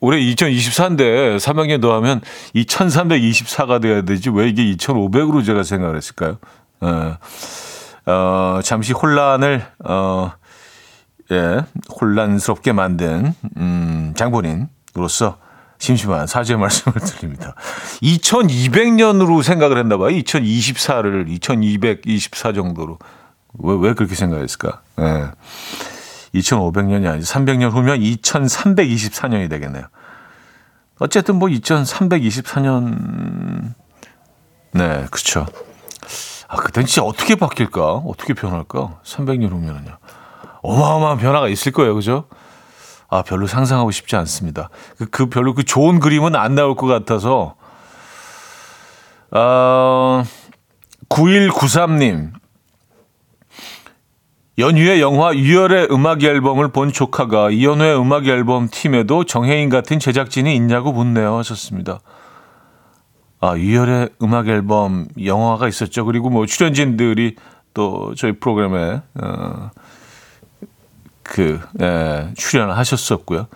올해 0.00 0.20
2024인데 0.20 1.38
3학년 1.38 1.80
더하면 1.80 2.20
2324가 2.54 3.80
돼야 3.80 4.02
되지 4.02 4.28
왜 4.28 4.48
이게 4.48 4.62
2500으로 4.76 5.44
제가 5.44 5.62
생각을 5.62 5.96
했을까요? 5.96 6.36
어, 6.82 7.16
어, 8.04 8.60
잠시 8.62 8.92
혼란을 8.92 9.66
어, 9.84 10.32
예, 11.30 11.60
혼란스럽게 11.98 12.72
만든 12.72 13.32
음, 13.56 14.12
장본인으로서 14.14 15.38
심심한 15.78 16.26
사죄의 16.26 16.58
말씀을 16.58 17.00
드립니다. 17.00 17.54
2200년으로 18.02 19.42
생각을 19.42 19.78
했나 19.78 19.96
봐요. 19.96 20.10
2024를 20.10 21.30
2224 21.30 22.52
정도로. 22.52 22.98
왜, 23.60 23.76
왜 23.80 23.94
그렇게 23.94 24.14
생각했을까? 24.14 24.82
예. 25.00 25.30
2500년이 26.34 27.10
아니지 27.10 27.32
300년 27.32 27.70
후면 27.70 28.00
2324년이 28.00 29.50
되겠네요. 29.50 29.84
어쨌든 30.98 31.36
뭐 31.36 31.48
2324년 31.48 33.74
네, 34.72 35.06
그렇죠. 35.10 35.46
아, 36.48 36.56
그땐 36.56 36.86
진짜 36.86 37.02
어떻게 37.02 37.34
바뀔까? 37.34 37.94
어떻게 37.94 38.34
변할까? 38.34 39.00
300년 39.04 39.50
후면은요. 39.50 39.98
어마어마한 40.62 41.18
변화가 41.18 41.48
있을 41.48 41.72
거예요. 41.72 41.94
그죠? 41.94 42.24
아, 43.08 43.22
별로 43.22 43.46
상상하고 43.46 43.90
싶지 43.90 44.16
않습니다. 44.16 44.70
그, 44.96 45.06
그 45.06 45.26
별로 45.26 45.54
그 45.54 45.64
좋은 45.64 46.00
그림은 46.00 46.34
안 46.34 46.54
나올 46.54 46.76
것 46.76 46.86
같아서 46.86 47.56
어, 49.30 50.24
9193님 51.08 52.32
연휴에 54.62 55.00
영화 55.00 55.34
유열의 55.34 55.88
음악 55.90 56.22
앨범을 56.22 56.68
본 56.68 56.92
조카가 56.92 57.50
이연우의 57.50 57.98
음악 57.98 58.28
앨범 58.28 58.68
팀에도 58.70 59.24
정혜인 59.24 59.68
같은 59.70 59.98
제작진이 59.98 60.54
있냐고 60.54 60.92
묻네요 60.92 61.36
하셨습니다. 61.38 61.98
아, 63.40 63.56
유열의 63.56 64.10
음악 64.22 64.46
앨범 64.46 65.08
영화가 65.20 65.66
있었죠. 65.66 66.04
그리고 66.04 66.30
뭐 66.30 66.46
출연진들이 66.46 67.34
또 67.74 68.14
저희 68.16 68.38
프로그램에 68.38 69.02
어, 69.20 69.70
그 71.24 71.58
예, 71.80 72.28
출연을 72.36 72.76
하셨었고요. 72.76 73.48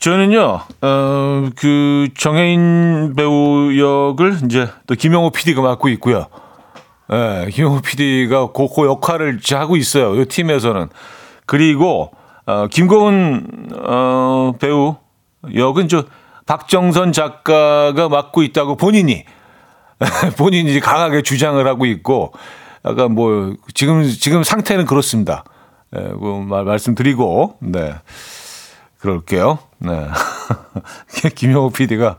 저는요, 0.00 0.60
어, 0.82 1.48
그 1.56 2.08
정혜인 2.14 3.14
배우 3.16 3.74
역을 3.74 4.40
이제 4.44 4.68
또 4.86 4.94
김영호 4.94 5.30
PD가 5.30 5.62
맡고 5.62 5.88
있고요. 5.88 6.26
예, 7.12 7.50
김용호 7.50 7.80
PD가 7.80 8.52
그, 8.52 8.68
그 8.74 8.86
역할을 8.86 9.40
하고 9.52 9.76
있어요. 9.76 10.20
이 10.20 10.26
팀에서는. 10.26 10.88
그리고, 11.46 12.12
어, 12.46 12.68
김고은, 12.68 13.70
어, 13.84 14.52
배우 14.60 14.96
역은 15.54 15.88
저 15.88 16.04
박정선 16.46 17.12
작가가 17.12 18.08
맡고 18.08 18.42
있다고 18.42 18.76
본인이, 18.76 19.24
본인이 20.38 20.78
강하게 20.80 21.22
주장을 21.22 21.64
하고 21.66 21.86
있고, 21.86 22.32
약간 22.84 23.12
뭐, 23.12 23.54
지금, 23.74 24.04
지금 24.04 24.44
상태는 24.44 24.86
그렇습니다. 24.86 25.44
예, 25.96 26.00
그 26.00 26.44
말, 26.46 26.64
말씀드리고, 26.64 27.56
네. 27.60 27.94
그럴게요. 29.00 29.58
네. 29.78 30.08
김용호 31.34 31.70
PD가 31.70 32.18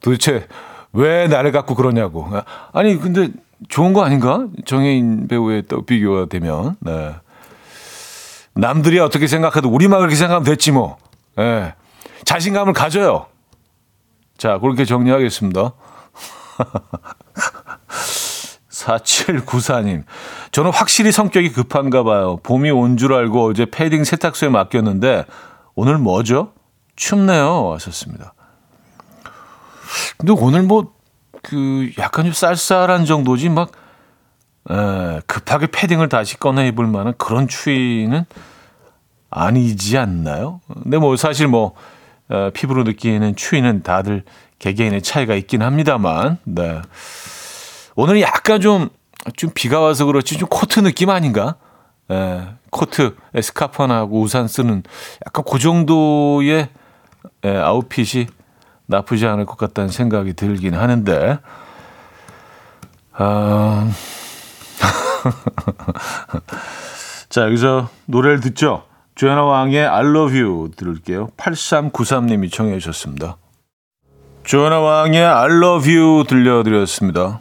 도대체 0.00 0.46
왜 0.92 1.26
나를 1.26 1.50
갖고 1.50 1.74
그러냐고. 1.74 2.28
아니, 2.72 2.96
근데 2.98 3.30
좋은 3.68 3.92
거 3.92 4.04
아닌가? 4.04 4.46
정혜인 4.66 5.28
배우의 5.28 5.64
또 5.68 5.82
비교가 5.84 6.26
되면. 6.26 6.76
네. 6.80 7.14
남들이 8.54 8.98
어떻게 9.00 9.26
생각해도 9.26 9.68
우리만 9.68 9.98
그렇게 9.98 10.14
생각하면 10.16 10.44
됐지 10.44 10.70
뭐. 10.72 10.96
예. 11.38 11.74
자신감을 12.24 12.72
가져요. 12.72 13.26
자, 14.38 14.58
그렇게 14.58 14.84
정리하겠습니다. 14.84 15.72
4794님. 18.70 20.04
저는 20.52 20.70
확실히 20.72 21.12
성격이 21.12 21.52
급한가 21.52 22.02
봐요. 22.02 22.38
봄이 22.42 22.70
온 22.70 22.96
줄 22.96 23.12
알고 23.14 23.50
어제 23.50 23.66
패딩 23.66 24.04
세탁소에 24.04 24.48
맡겼는데 24.50 25.24
오늘 25.74 25.98
뭐죠? 25.98 26.52
춥네요. 26.96 27.72
하셨습니다. 27.74 28.34
근데 30.18 30.32
오늘 30.32 30.62
뭐, 30.62 30.92
그, 31.44 31.90
약간 31.98 32.24
좀 32.24 32.32
쌀쌀한 32.32 33.04
정도지 33.04 33.50
막, 33.50 33.70
에, 34.70 35.20
급하게 35.26 35.68
패딩을 35.68 36.08
다시 36.08 36.38
꺼내 36.38 36.66
입을 36.68 36.86
만한 36.86 37.14
그런 37.18 37.46
추위는 37.46 38.24
아니지 39.30 39.98
않나요? 39.98 40.60
근데 40.82 40.98
뭐 40.98 41.16
사실 41.16 41.46
뭐, 41.46 41.74
어, 42.30 42.50
피부로 42.54 42.82
느끼는 42.82 43.36
추위는 43.36 43.82
다들 43.82 44.24
개개인의 44.58 45.02
차이가 45.02 45.34
있긴 45.34 45.62
합니다만, 45.62 46.38
네. 46.44 46.80
오늘 47.94 48.20
약간 48.22 48.60
좀, 48.60 48.88
좀 49.36 49.50
비가 49.54 49.80
와서 49.80 50.06
그렇지 50.06 50.38
좀 50.38 50.48
코트 50.48 50.80
느낌 50.80 51.10
아닌가? 51.10 51.56
예, 52.10 52.48
코트, 52.70 53.16
스카프 53.40 53.82
하나하고 53.82 54.20
우산 54.20 54.48
쓰는 54.48 54.82
약간 55.26 55.44
그 55.48 55.58
정도의 55.58 56.68
예, 57.44 57.56
아웃핏이 57.56 58.26
나쁘지 58.86 59.26
않을 59.26 59.46
것 59.46 59.56
같다는 59.56 59.90
생각이 59.90 60.34
들긴 60.34 60.74
하는데, 60.74 61.38
아, 63.12 63.90
자, 67.28 67.42
여기서 67.42 67.88
노래를 68.06 68.40
듣죠. 68.40 68.84
조연아 69.14 69.44
왕의 69.44 69.86
I 69.86 70.04
love 70.04 70.40
you 70.40 70.70
들을게요. 70.76 71.28
8393님이 71.36 72.52
청해 72.52 72.78
주셨습니다. 72.78 73.36
조연아 74.44 74.80
왕의 74.80 75.24
I 75.24 75.46
love 75.46 75.96
you 75.96 76.24
들려드렸습니다. 76.24 77.40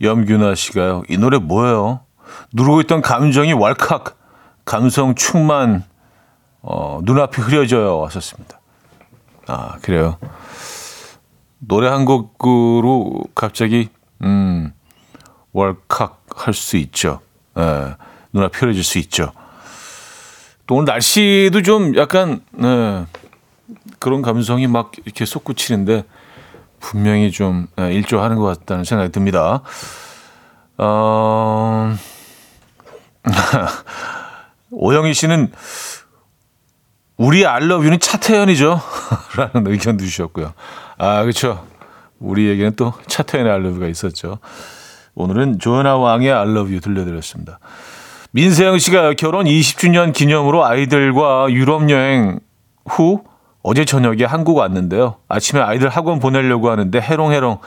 염균아 0.00 0.54
씨가요. 0.54 1.02
이 1.08 1.18
노래 1.18 1.38
뭐예요? 1.38 2.00
누르고 2.52 2.80
있던 2.82 3.02
감정이 3.02 3.52
왈칵 3.52 4.16
감성 4.64 5.14
충만 5.14 5.84
어, 6.60 7.00
눈앞이 7.02 7.40
흐려져요 7.40 8.04
하셨습니다. 8.04 8.55
아 9.46 9.78
그래요. 9.82 10.18
노래 11.58 11.88
한 11.88 12.04
곡으로 12.04 13.24
갑자기 13.34 13.88
음 14.22 14.72
왈칵 15.52 16.24
할 16.36 16.54
수 16.54 16.76
있죠. 16.76 17.20
예, 17.58 17.96
눈앞이 18.32 18.58
흐려질 18.58 18.84
수 18.84 18.98
있죠. 18.98 19.32
또 20.66 20.74
오늘 20.74 20.84
날씨도 20.86 21.62
좀 21.62 21.96
약간 21.96 22.40
네, 22.52 23.06
그런 23.98 24.20
감성이 24.22 24.66
막 24.66 24.92
이렇게 25.04 25.24
솟구치는데 25.24 26.04
분명히 26.80 27.30
좀 27.30 27.68
예, 27.80 27.92
일조하는 27.92 28.36
것 28.36 28.44
같다는 28.44 28.84
생각이 28.84 29.12
듭니다. 29.12 29.62
어... 30.78 31.96
오영희 34.70 35.14
씨는 35.14 35.52
우리 37.16 37.46
알러뷰는 37.46 37.98
차태현이죠. 37.98 38.80
라는 39.36 39.70
의견 39.70 39.98
주셨고요. 39.98 40.52
아, 40.98 41.22
그렇죠. 41.22 41.66
우리에게는 42.18 42.72
또 42.76 42.92
차태현의 43.06 43.50
알러뷰가 43.50 43.86
있었죠. 43.86 44.38
오늘은 45.14 45.58
조연아 45.58 45.96
왕의 45.96 46.30
알러뷰 46.30 46.80
들려드렸습니다. 46.80 47.58
민세영 48.32 48.78
씨가 48.78 49.14
결혼 49.14 49.46
20주년 49.46 50.12
기념으로 50.12 50.64
아이들과 50.66 51.46
유럽 51.50 51.88
여행 51.88 52.38
후 52.84 53.24
어제 53.62 53.86
저녁에 53.86 54.24
한국 54.24 54.58
왔는데요. 54.58 55.16
아침에 55.28 55.60
아이들 55.60 55.88
학원 55.88 56.20
보내려고 56.20 56.70
하는데 56.70 57.00
해롱해롱 57.00 57.58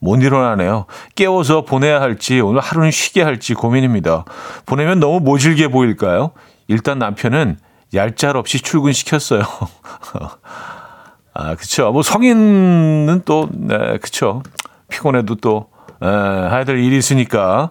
못 0.00 0.22
일어나네요. 0.22 0.84
깨워서 1.14 1.64
보내야 1.64 2.00
할지 2.00 2.40
오늘 2.40 2.60
하루는 2.60 2.90
쉬게 2.90 3.22
할지 3.22 3.54
고민입니다. 3.54 4.24
보내면 4.66 5.00
너무 5.00 5.20
모질게 5.20 5.68
보일까요? 5.68 6.32
일단 6.68 6.98
남편은 6.98 7.56
얄짤 7.94 8.36
없이 8.36 8.60
출근시켰어요. 8.60 9.42
아, 11.34 11.54
그쵸. 11.54 11.90
뭐 11.92 12.02
성인은 12.02 13.22
또, 13.24 13.48
네, 13.52 13.98
그쵸. 13.98 14.42
피곤해도 14.88 15.36
또, 15.36 15.70
에, 16.02 16.64
될 16.64 16.78
일이 16.78 16.98
있으니까. 16.98 17.70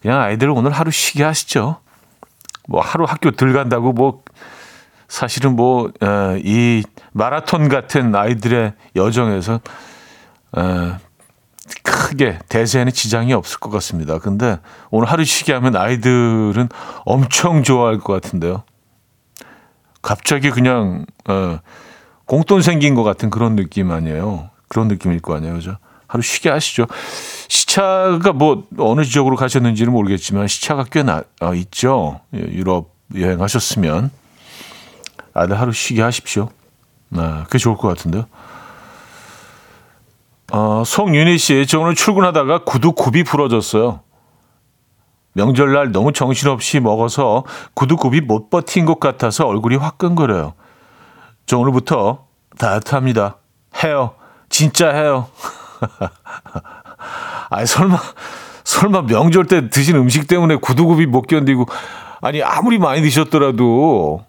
그냥 0.00 0.20
아이들 0.20 0.50
오늘 0.50 0.72
하루 0.72 0.90
쉬게 0.90 1.22
하시죠. 1.22 1.78
뭐 2.68 2.80
하루 2.80 3.04
학교 3.04 3.30
들 3.30 3.52
간다고 3.52 3.92
뭐, 3.92 4.22
사실은 5.06 5.54
뭐, 5.54 5.92
에, 6.02 6.40
이 6.44 6.82
마라톤 7.12 7.68
같은 7.68 8.14
아이들의 8.14 8.72
여정에서, 8.96 9.60
에, 10.56 10.60
크게 11.82 12.38
대세에는 12.48 12.92
지장이 12.92 13.32
없을 13.32 13.58
것 13.60 13.70
같습니다. 13.70 14.18
근데 14.18 14.58
오늘 14.90 15.08
하루 15.08 15.24
쉬게 15.24 15.52
하면 15.52 15.76
아이들은 15.76 16.68
엄청 17.04 17.62
좋아할 17.62 17.98
것 17.98 18.12
같은데요. 18.12 18.64
갑자기 20.02 20.50
그냥 20.50 21.06
어, 21.28 21.58
공돈 22.26 22.62
생긴 22.62 22.94
것 22.94 23.04
같은 23.04 23.30
그런 23.30 23.56
느낌 23.56 23.90
아니에요. 23.90 24.50
그런 24.68 24.88
느낌일 24.88 25.20
거 25.20 25.36
아니에요, 25.36 25.54
그죠? 25.54 25.76
하루 26.06 26.22
쉬게 26.22 26.50
하시죠. 26.50 26.86
시차가 27.48 28.32
뭐 28.32 28.66
어느 28.78 29.04
지역으로 29.04 29.36
가셨는지는 29.36 29.92
모르겠지만 29.92 30.48
시차가 30.48 30.84
꽤 30.90 31.02
나, 31.02 31.22
어, 31.40 31.54
있죠. 31.54 32.20
예, 32.34 32.38
유럽 32.38 32.94
여행하셨으면 33.14 34.10
아들 35.34 35.58
하루 35.58 35.72
쉬게 35.72 36.02
하십시오. 36.02 36.50
아, 37.14 37.44
그게 37.44 37.58
좋을 37.58 37.76
것 37.76 37.88
같은데요. 37.88 38.26
어, 40.52 40.82
송윤희 40.84 41.38
씨, 41.38 41.66
저 41.66 41.80
오늘 41.80 41.94
출근하다가 41.94 42.64
구두 42.64 42.92
굽이 42.92 43.24
부러졌어요. 43.24 44.00
명절날 45.32 45.92
너무 45.92 46.12
정신없이 46.12 46.78
먹어서 46.78 47.44
구두 47.72 47.96
굽이 47.96 48.20
못 48.20 48.50
버틴 48.50 48.84
것 48.84 49.00
같아서 49.00 49.46
얼굴이 49.46 49.76
화끈거려요. 49.76 50.52
저 51.46 51.58
오늘부터 51.58 52.26
다이어트 52.58 52.94
합니다. 52.94 53.38
해요. 53.82 54.14
진짜 54.50 54.90
해요. 54.90 55.28
아니 57.48 57.66
설마 57.66 57.96
설마 58.64 59.02
명절 59.06 59.46
때 59.46 59.70
드신 59.70 59.96
음식 59.96 60.28
때문에 60.28 60.56
구두굽이 60.56 61.06
못 61.06 61.22
견디고 61.22 61.64
아니 62.20 62.42
아무리 62.42 62.78
많이 62.78 63.00
드셨더라도 63.00 64.26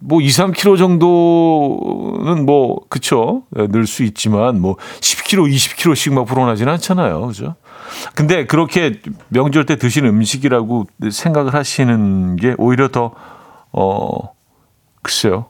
뭐 0.00 0.20
2, 0.20 0.26
3kg 0.28 0.78
정도는 0.78 2.46
뭐 2.46 2.80
그쵸 2.88 3.42
늘 3.52 3.86
수 3.86 4.02
있지만 4.04 4.60
뭐 4.60 4.76
10kg, 5.00 5.52
20kg씩 5.52 6.12
막 6.14 6.24
불어나진 6.24 6.68
않잖아요, 6.68 7.26
그죠? 7.26 7.54
근데 8.14 8.46
그렇게 8.46 9.00
명절 9.28 9.66
때 9.66 9.76
드시는 9.76 10.08
음식이라고 10.10 10.86
생각을 11.10 11.54
하시는 11.54 12.36
게 12.36 12.54
오히려 12.58 12.88
더 12.88 13.12
어 13.72 14.32
글쎄요 15.02 15.46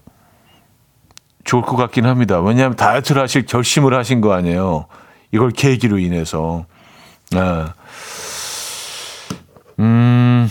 좋을 1.45 1.63
것 1.63 1.75
같긴 1.77 2.05
합니다. 2.05 2.39
왜냐하면 2.41 2.77
다이어트를 2.77 3.23
하실 3.23 3.47
결심을 3.47 3.95
하신 3.95 4.21
거 4.21 4.35
아니에요. 4.35 4.87
이걸 5.33 5.51
계기로 5.51 5.99
인해서. 5.99 6.67
아. 7.35 7.73
음, 9.79 10.49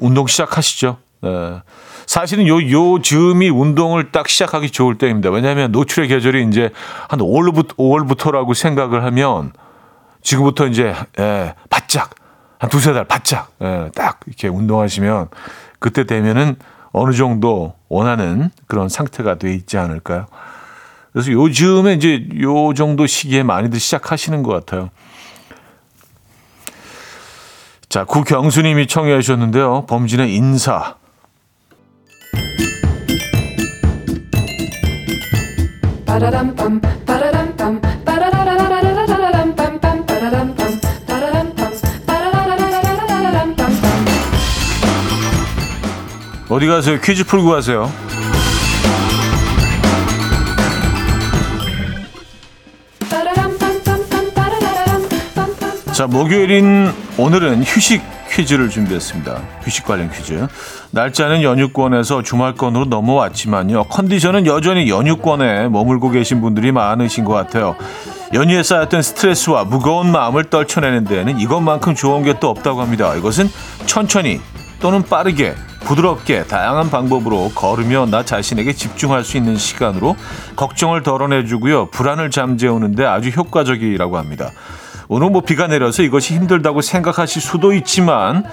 운동 0.00 0.26
시작하시죠. 0.26 0.98
네. 1.22 1.62
사실은 2.06 2.46
요, 2.48 2.56
요 2.70 3.00
즈음이 3.00 3.50
운동을 3.50 4.10
딱 4.10 4.28
시작하기 4.28 4.70
좋을 4.70 4.98
때입니다. 4.98 5.30
왜냐하면 5.30 5.70
노출의 5.72 6.08
계절이 6.08 6.46
이제 6.48 6.70
한 7.08 7.20
5월부터, 7.20 7.76
5월부터라고 7.76 8.54
생각을 8.54 9.04
하면 9.04 9.52
지금부터 10.22 10.66
이제, 10.66 10.94
예, 11.18 11.54
바짝, 11.68 12.10
한 12.58 12.68
두세 12.70 12.92
달 12.92 13.04
바짝, 13.04 13.50
예, 13.62 13.90
딱 13.94 14.20
이렇게 14.26 14.48
운동하시면 14.48 15.28
그때 15.78 16.04
되면은 16.04 16.56
어느 16.92 17.12
정도 17.12 17.74
원하는 17.88 18.50
그런 18.66 18.88
상태가 18.88 19.36
돼 19.36 19.54
있지 19.54 19.78
않을까요? 19.78 20.26
그래서 21.12 21.32
요즘에 21.32 21.94
이제 21.94 22.28
요 22.40 22.72
정도 22.74 23.06
시기에 23.06 23.42
많이들 23.42 23.78
시작하시는 23.80 24.42
것 24.42 24.52
같아요. 24.52 24.90
자, 27.88 28.04
구경수님이 28.04 28.86
청해 28.86 29.20
주셨는데요. 29.20 29.86
범진의 29.86 30.34
인사. 30.34 30.94
어디 46.60 46.66
가세요? 46.66 47.00
퀴즈 47.00 47.24
풀고 47.24 47.48
가세요. 47.48 47.90
자, 55.92 56.06
목요일인 56.06 56.92
오늘은 57.16 57.62
휴식 57.62 58.02
퀴즈를 58.40 58.70
준비했습니다. 58.70 59.42
휴식 59.62 59.84
관련 59.84 60.10
퀴즈. 60.10 60.46
날짜는 60.92 61.42
연휴권에서 61.42 62.22
주말권으로 62.22 62.86
넘어왔지만요. 62.86 63.84
컨디션은 63.84 64.46
여전히 64.46 64.88
연휴권에 64.88 65.68
머물고 65.68 66.10
계신 66.10 66.40
분들이 66.40 66.72
많으신 66.72 67.24
것 67.24 67.34
같아요. 67.34 67.76
연휴에 68.32 68.62
쌓였던 68.62 69.02
스트레스와 69.02 69.64
무거운 69.64 70.10
마음을 70.10 70.44
떨쳐내는 70.44 71.04
데에는 71.04 71.38
이것만큼 71.38 71.94
좋은 71.94 72.22
게 72.22 72.30
또 72.40 72.48
없다고 72.48 72.80
합니다. 72.80 73.14
이것은 73.14 73.50
천천히 73.84 74.40
또는 74.80 75.02
빠르게 75.02 75.54
부드럽게 75.80 76.44
다양한 76.44 76.88
방법으로 76.90 77.50
걸으며 77.54 78.06
나 78.06 78.24
자신에게 78.24 78.72
집중할 78.72 79.24
수 79.24 79.36
있는 79.36 79.56
시간으로 79.56 80.16
걱정을 80.56 81.02
덜어내주고요. 81.02 81.90
불안을 81.90 82.30
잠재우는데 82.30 83.04
아주 83.04 83.28
효과적이라고 83.28 84.16
합니다. 84.16 84.50
오늘 85.12 85.28
뭐 85.30 85.40
비가 85.40 85.66
내려서 85.66 86.04
이것이 86.04 86.36
힘들다고 86.36 86.82
생각하실 86.82 87.42
수도 87.42 87.72
있지만 87.72 88.44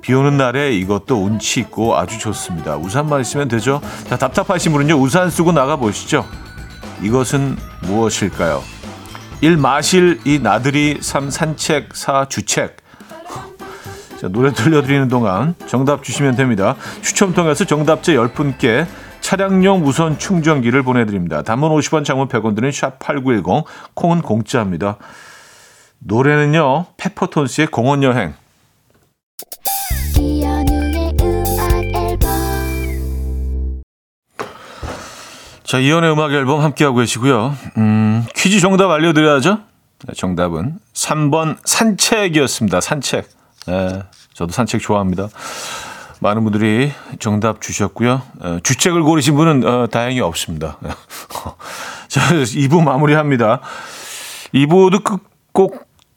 비 0.00 0.14
오는 0.14 0.36
날에 0.36 0.72
이것도 0.76 1.24
운치 1.24 1.58
있고 1.58 1.98
아주 1.98 2.20
좋습니다. 2.20 2.76
우산만 2.76 3.20
있으면 3.20 3.48
되죠. 3.48 3.80
자, 4.08 4.16
답답하신 4.16 4.70
분은요. 4.70 4.94
우산 4.94 5.28
쓰고 5.28 5.50
나가 5.50 5.74
보시죠. 5.74 6.24
이것은 7.02 7.56
무엇일까요? 7.82 8.62
1. 9.40 9.56
마실 9.56 10.20
이 10.24 10.38
나들이 10.38 10.98
3. 11.00 11.30
산책 11.30 11.88
4. 11.96 12.28
주책 12.28 12.76
자, 14.20 14.28
노래 14.28 14.52
들려드리는 14.52 15.08
동안 15.08 15.56
정답 15.66 16.04
주시면 16.04 16.36
됩니다. 16.36 16.76
추첨 17.02 17.34
통해서 17.34 17.64
정답자 17.64 18.12
10분께 18.12 18.86
차량용 19.20 19.82
무선 19.82 20.16
충전기를 20.16 20.84
보내드립니다. 20.84 21.42
단문 21.42 21.72
50원, 21.72 22.04
장문 22.04 22.28
100원 22.28 22.54
드는 22.54 22.70
샵8910, 22.70 23.64
콩은 23.94 24.22
공짜입니다. 24.22 24.96
노래는요, 26.00 26.86
페퍼톤스의 26.96 27.68
공원여행. 27.68 28.34
이연우의 30.18 31.16
음악 31.20 31.84
앨범 31.94 32.28
자, 35.64 35.78
이연의 35.78 36.12
음악 36.12 36.32
앨범 36.32 36.60
함께하고 36.60 36.98
계시고요. 36.98 37.56
음, 37.76 38.24
퀴즈 38.34 38.60
정답 38.60 38.90
알려드려야죠. 38.90 39.58
네, 40.06 40.14
정답은 40.14 40.78
3번 40.94 41.58
산책이었습니다. 41.64 42.80
산책. 42.80 43.28
네, 43.66 44.02
저도 44.32 44.52
산책 44.52 44.80
좋아합니다. 44.80 45.28
많은 46.20 46.42
분들이 46.42 46.92
정답 47.20 47.60
주셨고요. 47.60 48.22
어, 48.40 48.58
주책을 48.62 49.02
고르신 49.02 49.34
분은 49.34 49.64
어, 49.66 49.86
다행히 49.88 50.20
없습니다. 50.20 50.78
자, 52.08 52.20
2부 52.32 52.82
마무리합니다. 52.82 53.60
2부도 54.54 55.04
끝곡 55.04 55.87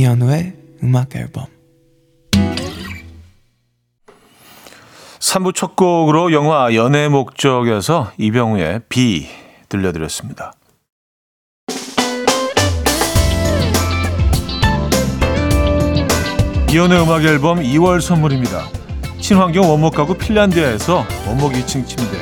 이현우의 0.00 0.54
음악 0.82 1.14
앨범. 1.14 1.44
3부 5.18 5.54
첫 5.54 5.76
곡으로 5.76 6.32
영화 6.32 6.74
연애의 6.74 7.08
목적에서 7.08 8.10
이병우의 8.16 8.80
비 8.88 9.26
들려드렸습니다. 9.68 10.54
이현우의 16.70 17.02
음악 17.02 17.22
앨범 17.24 17.58
2월 17.60 18.00
선물입니다. 18.00 18.68
친환경 19.20 19.68
원목 19.68 19.94
가구 19.94 20.16
핀란드에서 20.16 21.04
원목 21.26 21.52
2층 21.52 21.86
침대 21.86 22.16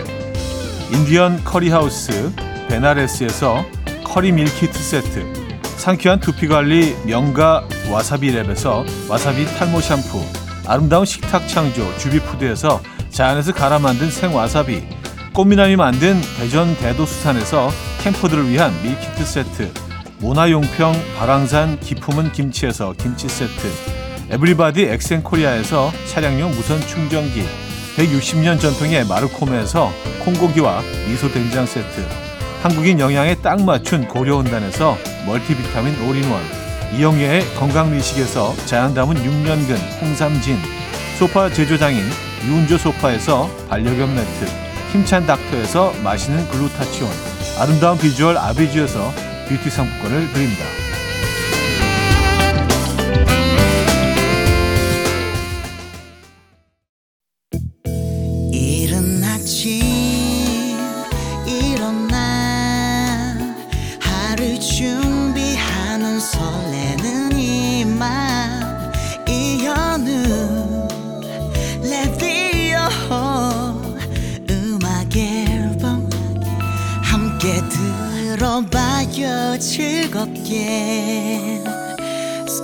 인디언 0.92 1.44
커리하우스 1.44 2.32
베나레스에서 2.68 3.64
커리 4.02 4.32
밀키트 4.32 4.72
세트 4.72 5.37
상쾌한 5.78 6.18
두피관리 6.18 6.96
명가 7.06 7.66
와사비랩에서 7.88 8.84
와사비 9.08 9.46
탈모 9.56 9.80
샴푸 9.80 10.20
아름다운 10.66 11.06
식탁 11.06 11.46
창조 11.48 11.96
주비푸드에서 11.98 12.82
자연에서 13.10 13.54
갈아 13.54 13.78
만든 13.78 14.10
생와사비 14.10 14.82
꽃미남이 15.32 15.76
만든 15.76 16.20
대전 16.36 16.76
대도수산에서 16.76 17.70
캠퍼들을 18.02 18.50
위한 18.50 18.72
밀키트 18.82 19.24
세트 19.24 19.72
모나용평 20.18 20.92
바랑산 21.16 21.78
기품은 21.78 22.32
김치에서 22.32 22.92
김치 22.98 23.28
세트 23.28 23.68
에브리바디 24.30 24.82
엑센코리아에서 24.82 25.92
차량용 26.06 26.50
무선 26.50 26.80
충전기 26.80 27.44
160년 27.96 28.60
전통의 28.60 29.06
마르코메에서 29.06 29.92
콩고기와 30.24 30.82
미소 31.08 31.30
된장 31.30 31.66
세트 31.66 32.04
한국인 32.62 32.98
영양에 32.98 33.36
딱 33.36 33.62
맞춘 33.62 34.08
고려은단에서 34.08 35.17
멀티비타민 35.28 35.94
올인원 36.08 36.42
이영애의 36.94 37.54
건강미식에서 37.54 38.56
자연 38.64 38.94
담은 38.94 39.14
6년근 39.16 40.00
홍삼진 40.00 40.56
소파 41.18 41.50
제조장인 41.50 42.02
유운조 42.46 42.78
소파에서 42.78 43.50
반려견 43.68 44.14
매트 44.14 44.46
힘찬 44.92 45.26
닥터에서 45.26 45.92
마시는 46.02 46.48
글루타치온 46.48 47.10
아름다운 47.60 47.98
비주얼 47.98 48.38
아비주에서 48.38 49.12
뷰티 49.48 49.68
상품권을 49.68 50.32
드립니다. 50.32 50.64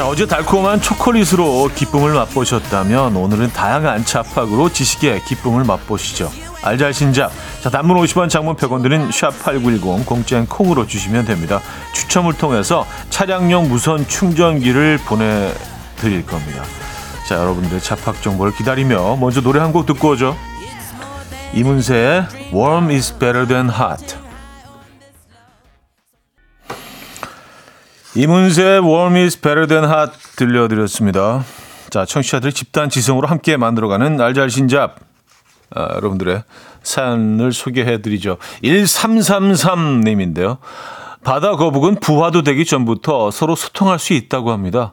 자 0.00 0.08
어제 0.08 0.24
달콤한 0.26 0.80
초콜릿으로 0.80 1.72
기쁨을 1.74 2.14
맛보셨다면 2.14 3.16
오늘은 3.16 3.52
다양한 3.52 4.06
잡학으로 4.06 4.72
지식의 4.72 5.26
기쁨을 5.26 5.64
맛보시죠. 5.64 6.32
알잘 6.62 6.94
신잡 6.94 7.30
자 7.60 7.68
단문 7.68 7.98
50원 7.98 8.30
장문 8.30 8.56
100원 8.56 8.82
드는 8.82 9.10
샵8910 9.10 10.06
공짜인 10.06 10.46
콩으로 10.46 10.86
주시면 10.86 11.26
됩니다. 11.26 11.60
추첨을 11.92 12.32
통해서 12.32 12.86
차량용 13.10 13.68
무선 13.68 14.08
충전기를 14.08 15.00
보내드릴 15.04 16.24
겁니다. 16.24 16.64
자 17.28 17.34
여러분들의 17.34 17.82
잡학 17.82 18.22
정보를 18.22 18.54
기다리며 18.54 19.16
먼저 19.16 19.42
노래 19.42 19.60
한 19.60 19.70
곡 19.70 19.84
듣고 19.84 20.12
오죠. 20.12 20.34
이문세의 21.52 22.26
Warm 22.54 22.88
is 22.88 23.12
better 23.18 23.46
than 23.46 23.68
hot. 23.68 24.16
이문세의 28.20 28.82
Warm 28.82 29.16
is 29.16 29.40
better 29.40 29.66
than 29.66 29.90
hot 29.90 30.12
들려드렸습니다. 30.36 31.42
자, 31.88 32.04
청취자들이 32.04 32.52
집단 32.52 32.90
지성으로 32.90 33.26
함께 33.26 33.56
만들어가는 33.56 34.20
알잘신잡. 34.20 34.96
아, 35.74 35.88
여러분들의 35.94 36.42
사연을 36.82 37.54
소개해드리죠. 37.54 38.36
1333님인데요. 38.62 40.58
바다 41.24 41.56
거북은 41.56 42.00
부화도 42.00 42.42
되기 42.42 42.66
전부터 42.66 43.30
서로 43.30 43.56
소통할 43.56 43.98
수 43.98 44.12
있다고 44.12 44.50
합니다. 44.50 44.92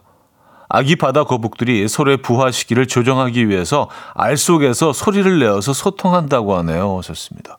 아기 0.70 0.96
바다 0.96 1.26
거북들이 1.26 1.86
서로의 1.90 2.22
부화 2.22 2.50
시기를 2.50 2.88
조정하기 2.88 3.50
위해서 3.50 3.90
알 4.14 4.38
속에서 4.38 4.94
소리를 4.94 5.38
내어서 5.40 5.74
소통한다고 5.74 6.56
하네요. 6.60 6.98
하셨습니다. 7.00 7.58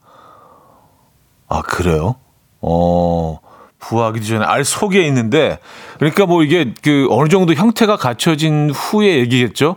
아, 1.46 1.61
그래요? 1.61 2.16
어, 2.62 3.40
부화하기 3.80 4.24
전에 4.24 4.44
알 4.44 4.64
속에 4.64 5.06
있는데, 5.06 5.58
그러니까 5.98 6.26
뭐 6.26 6.42
이게 6.42 6.72
그 6.82 7.06
어느 7.10 7.28
정도 7.28 7.54
형태가 7.54 7.96
갖춰진 7.96 8.70
후에 8.70 9.18
얘기겠죠? 9.18 9.76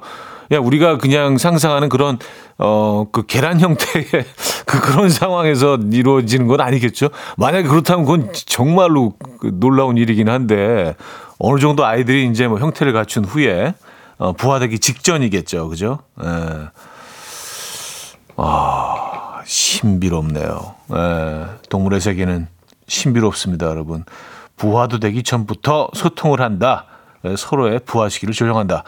야, 0.51 0.59
우리가 0.59 0.97
그냥 0.97 1.37
상상하는 1.37 1.87
그런, 1.87 2.19
어, 2.57 3.05
그 3.11 3.25
계란 3.25 3.59
형태의 3.59 4.05
그 4.65 4.81
그런 4.81 5.09
상황에서 5.09 5.77
이루어지는 5.91 6.47
건 6.47 6.61
아니겠죠? 6.61 7.09
만약에 7.37 7.67
그렇다면 7.67 8.05
그건 8.05 8.31
정말로 8.33 9.13
그 9.39 9.51
놀라운 9.53 9.97
일이긴 9.97 10.29
한데, 10.29 10.95
어느 11.39 11.59
정도 11.59 11.85
아이들이 11.85 12.27
이제 12.27 12.47
뭐 12.47 12.59
형태를 12.59 12.93
갖춘 12.93 13.23
후에, 13.23 13.73
어, 14.17 14.33
부화되기 14.33 14.79
직전이겠죠. 14.79 15.69
그죠? 15.69 15.99
예. 16.23 16.27
아, 18.37 19.41
신비롭네요. 19.45 20.75
예, 20.95 21.45
동물의 21.69 22.01
세계는 22.01 22.47
신비롭습니다, 22.91 23.67
여러분. 23.67 24.03
부화도 24.57 24.99
되기 24.99 25.23
전부터 25.23 25.89
소통을 25.93 26.41
한다. 26.41 26.85
예, 27.25 27.35
서로의 27.35 27.79
부화 27.85 28.09
시기를 28.09 28.33
조정한다. 28.33 28.83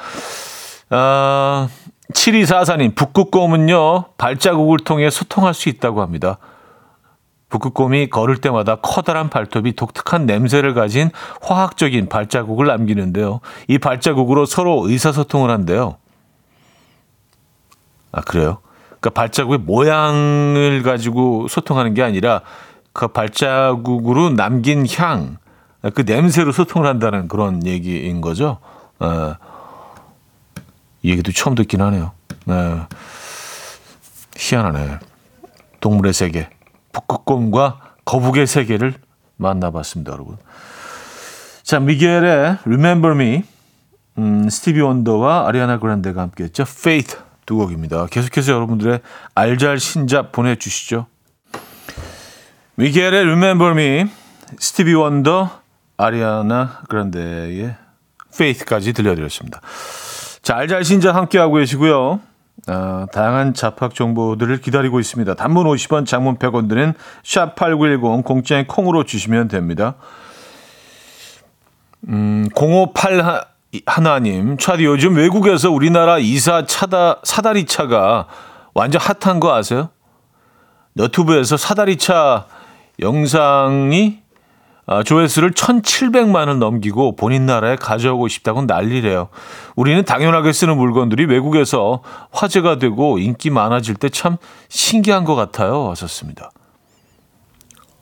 아, 0.90 1.70
7244님, 2.14 2.96
북극곰은요, 2.96 4.06
발자국을 4.18 4.80
통해 4.80 5.10
소통할 5.10 5.54
수 5.54 5.70
있다고 5.70 6.02
합니다. 6.02 6.38
북극곰이 7.50 8.10
걸을 8.10 8.38
때마다 8.38 8.76
커다란 8.76 9.30
발톱이 9.30 9.74
독특한 9.74 10.26
냄새를 10.26 10.74
가진 10.74 11.12
화학적인 11.42 12.10
발자국을 12.10 12.68
남기는데요. 12.68 13.40
이 13.68 13.78
발자국으로 13.78 14.46
서로 14.46 14.88
의사소통을 14.88 15.50
한대요. 15.50 15.98
아, 18.12 18.22
그래요? 18.22 18.58
그러니까 19.00 19.10
발자국의 19.12 19.60
모양을 19.60 20.82
가지고 20.84 21.48
소통하는 21.48 21.94
게 21.94 22.04
아니라 22.04 22.42
그 22.94 23.08
발자국으로 23.08 24.30
남긴 24.30 24.86
향, 24.98 25.38
그 25.94 26.04
냄새로 26.06 26.52
소통을 26.52 26.88
한다는 26.88 27.28
그런 27.28 27.66
얘기인 27.66 28.22
거죠. 28.22 28.60
어, 29.00 29.36
이 31.02 31.12
얘기도 31.12 31.32
처음 31.32 31.56
듣긴 31.56 31.82
하네요. 31.82 32.12
네. 32.46 32.80
희한하네. 34.38 35.00
동물의 35.82 36.14
세계. 36.14 36.50
북극곰과 36.94 37.80
거북의 38.06 38.48
세계를 38.48 38.94
만나봤습니다, 39.38 40.14
여러분. 40.14 40.38
자, 41.64 41.80
미겔의 41.80 42.60
Remember 42.66 43.16
Me, 43.16 43.44
음, 44.18 44.50
스티비 44.50 44.82
원더와 44.82 45.48
아리아나 45.48 45.80
그란데가 45.80 46.22
함께했죠. 46.22 46.64
Faith 46.64 47.18
두 47.46 47.58
곡입니다. 47.58 48.06
계속해서 48.08 48.54
여러분들의 48.54 49.02
알잘 49.36 49.80
신잡 49.80 50.32
보내주시죠. 50.32 51.08
미겔의 52.76 53.22
Remember 53.22 53.72
Me, 53.72 54.06
스티비 54.58 54.96
원더, 54.96 55.62
아리아나 55.98 56.80
그란데의 56.90 57.76
Faith까지 58.34 58.94
들려드렸습니다. 58.94 59.62
자, 60.42 60.56
알잘 60.58 60.84
신잡 60.84 61.16
함께하고 61.16 61.56
계시고요. 61.56 62.20
아, 62.68 63.06
다양한 63.14 63.54
잡학 63.54 63.94
정보들을 63.94 64.62
기다리고 64.62 65.00
있습니다. 65.00 65.36
단문 65.36 65.68
50원, 65.68 66.08
장문 66.08 66.38
100원 66.38 66.68
드는 66.68 66.94
샵8910 67.24 68.24
공짜인 68.24 68.66
콩으로 68.66 69.04
주시면 69.04 69.50
됩니다. 69.50 69.96
음, 72.08 72.50
058 72.56 73.44
하나님, 73.86 74.58
차디 74.58 74.86
요즘 74.86 75.16
외국에서 75.16 75.70
우리나라 75.70 76.18
이사 76.18 76.66
차다 76.66 77.22
사다리 77.24 77.66
차가 77.66 78.28
완전 78.74 79.00
핫한 79.00 79.40
거 79.40 79.54
아세요? 79.54 79.90
너튜브에서 80.94 81.58
사다리 81.58 81.98
차 81.98 82.46
영상이 83.00 84.24
아, 84.86 85.02
조회수를 85.02 85.52
1,700만을 85.52 86.58
넘기고 86.58 87.16
본인 87.16 87.46
나라에 87.46 87.78
가져오고 87.78 88.28
싶다고 88.28 88.64
난리래요. 88.64 89.30
우리는 89.78 90.04
당연하게 90.04 90.52
쓰는 90.52 90.76
물건들이 90.76 91.26
외국에서 91.26 92.02
화제가 92.32 92.80
되고 92.80 93.18
인기 93.18 93.50
많아질 93.50 93.96
때 93.96 94.10
참 94.10 94.38
신기한 94.68 95.24
것 95.24 95.36
같아요. 95.36 95.90
하셨습니다. 95.92 96.52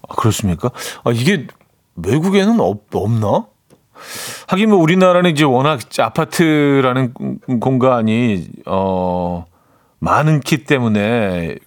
아, 0.09 0.15
그렇습니까? 0.15 0.71
아, 1.03 1.11
이게 1.11 1.45
외국에는 1.95 2.59
없, 2.59 2.93
없나? 2.95 3.45
하긴 4.47 4.71
뭐 4.71 4.79
우리나라는 4.79 5.29
이제 5.29 5.43
워낙 5.43 5.79
아파트라는 5.99 7.13
공간이 7.59 8.47
어 8.65 9.45
많기 9.99 10.63
때문에 10.63 11.57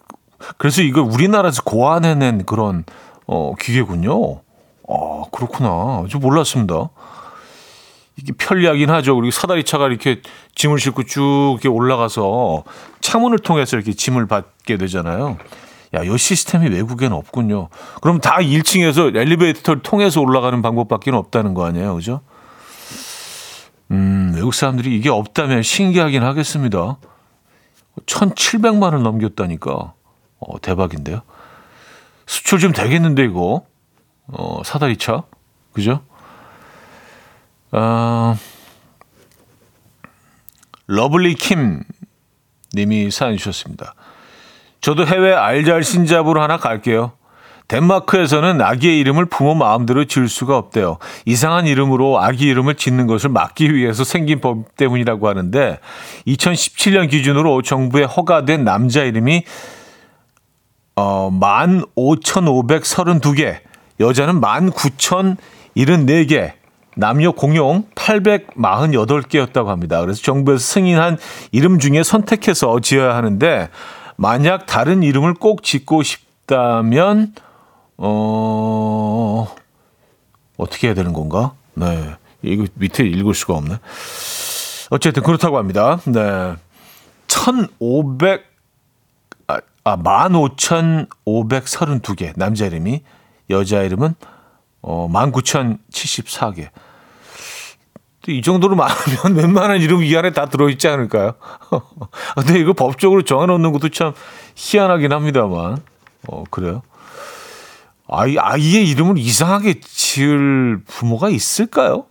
그래서 0.59 0.83
이거 0.83 1.03
우리나라에서 1.03 1.63
고안해낸 1.63 2.45
그런 2.45 2.85
어 3.27 3.55
기계군요. 3.59 4.41
아 4.89 5.23
그렇구나. 5.33 6.05
저 6.11 6.19
몰랐습니다. 6.19 6.91
이게 8.17 8.33
편리하긴 8.33 8.91
하죠. 8.91 9.17
그리고 9.17 9.31
사다리차가 9.31 9.89
이렇게 9.89 10.21
짐을 10.55 10.79
싣고 10.79 11.05
쭉 11.05 11.53
이렇게 11.55 11.69
올라가서 11.69 12.65
창문을 13.01 13.41
통해서 13.41 13.77
이렇게 13.77 13.93
짐을 13.93 14.27
받게 14.27 14.77
되잖아요. 14.77 15.37
야, 15.95 16.03
이 16.03 16.19
시스템이 16.19 16.69
외국에는 16.69 17.17
없군요. 17.17 17.69
그럼 18.03 18.21
다 18.21 18.39
1층에서 18.39 19.15
엘리베이터를 19.15 19.83
통해서 19.83 20.21
올라가는 20.21 20.61
방법밖에 20.61 21.11
없다는 21.13 21.55
거 21.55 21.67
아니에요. 21.67 21.95
그죠? 21.95 22.21
음, 23.91 24.33
외국 24.35 24.55
사람들이 24.55 24.97
이게 24.97 25.09
없다면 25.09 25.63
신기하긴 25.63 26.23
하겠습니다. 26.23 26.99
1,700만 28.07 28.93
원 28.93 29.03
넘겼다니까. 29.05 29.93
어, 30.41 30.61
대박인데요. 30.61 31.21
수출 32.27 32.59
좀 32.59 32.73
되겠는데, 32.73 33.25
이거. 33.25 33.65
어, 34.27 34.63
사다리차. 34.65 35.25
그죠? 35.73 36.01
아, 37.73 38.37
러블리 40.87 41.35
킴 41.35 41.83
님이 42.75 43.11
사연 43.11 43.37
주셨습니다. 43.37 43.95
저도 44.81 45.07
해외 45.07 45.33
알잘 45.33 45.83
신잡으로 45.83 46.43
하나 46.43 46.57
갈게요. 46.57 47.13
덴마크에서는 47.69 48.61
아기의 48.61 49.01
이름을 49.01 49.25
부모 49.27 49.55
마음대로 49.55 50.05
지을 50.05 50.29
수가 50.29 50.59
없대요. 50.59 50.99
이상한 51.25 51.67
이름으로 51.67 52.21
아기 52.21 52.45
이름을 52.45 52.75
짓는 52.75 53.07
것을 53.07 53.31
막기 53.31 53.75
위해서 53.75 54.05
생긴 54.05 54.41
법 54.41 54.77
때문이라고 54.77 55.29
하는데 55.29 55.79
2017년 56.27 57.09
기준으로 57.09 57.63
정부에 57.63 58.05
허가된 58.05 58.65
남자 58.65 59.03
이름이 59.03 59.45
어, 60.97 61.31
15,532개, 61.31 63.59
여자는 64.01 64.41
19,074개, 64.41 66.55
남녀 66.97 67.33
공용 67.33 67.85
848개였다고 67.95 69.67
합니다. 69.67 70.01
그래서 70.01 70.23
정부에서 70.23 70.61
승인한 70.61 71.19
이름 71.53 71.79
중에 71.79 72.03
선택해서 72.03 72.81
지어야 72.81 73.17
하는데 73.17 73.69
만약 74.17 74.67
다른 74.67 75.03
이름을 75.03 75.35
꼭 75.35 75.63
짓고 75.63 76.03
싶다면 76.03 77.35
어 77.97 79.55
어떻게 80.57 80.89
해야 80.89 80.95
되는 80.95 81.13
건가? 81.13 81.53
네. 81.75 82.15
이거 82.43 82.67
밑에 82.75 83.05
읽을 83.05 83.35
수가 83.35 83.55
없네. 83.55 83.79
어쨌든 84.91 85.23
그렇다고 85.23 85.59
합니다. 85.59 85.99
네. 86.05 86.55
1,500 87.27 88.54
아, 89.85 89.93
아 89.93 89.97
15,532개 89.99 92.33
남자 92.37 92.67
이름이 92.67 93.03
여자 93.51 93.83
이름은 93.83 94.15
어 94.81 95.07
19,074개. 95.09 96.71
이 98.27 98.41
정도로 98.41 98.77
많으면 98.77 99.37
웬만한 99.37 99.83
이름 99.83 100.03
이 100.03 100.17
안에 100.17 100.33
다 100.33 100.47
들어있지 100.47 100.89
않을까요? 100.89 101.35
근데 102.37 102.59
이거 102.59 102.73
법적으로 102.73 103.21
정해놓는 103.23 103.71
것도 103.73 103.91
참 103.91 104.15
희한하긴 104.55 105.13
합니다만. 105.13 105.77
어, 106.29 106.45
그래요? 106.51 106.81
아이, 108.09 108.39
아이의 108.39 108.89
이름을 108.89 109.19
이상하게 109.19 109.81
지을 109.81 110.81
부모가 110.87 111.29
있을까요? 111.29 112.07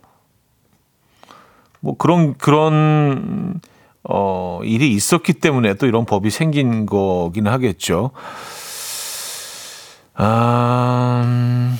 뭐 1.80 1.96
그런, 1.96 2.34
그런 2.34 3.60
어, 4.04 4.60
일이 4.64 4.92
있었기 4.92 5.34
때문에 5.34 5.74
또 5.74 5.86
이런 5.86 6.04
법이 6.04 6.30
생긴 6.30 6.86
거긴 6.86 7.46
하겠죠. 7.46 8.10
아, 10.14 11.22
음, 11.24 11.76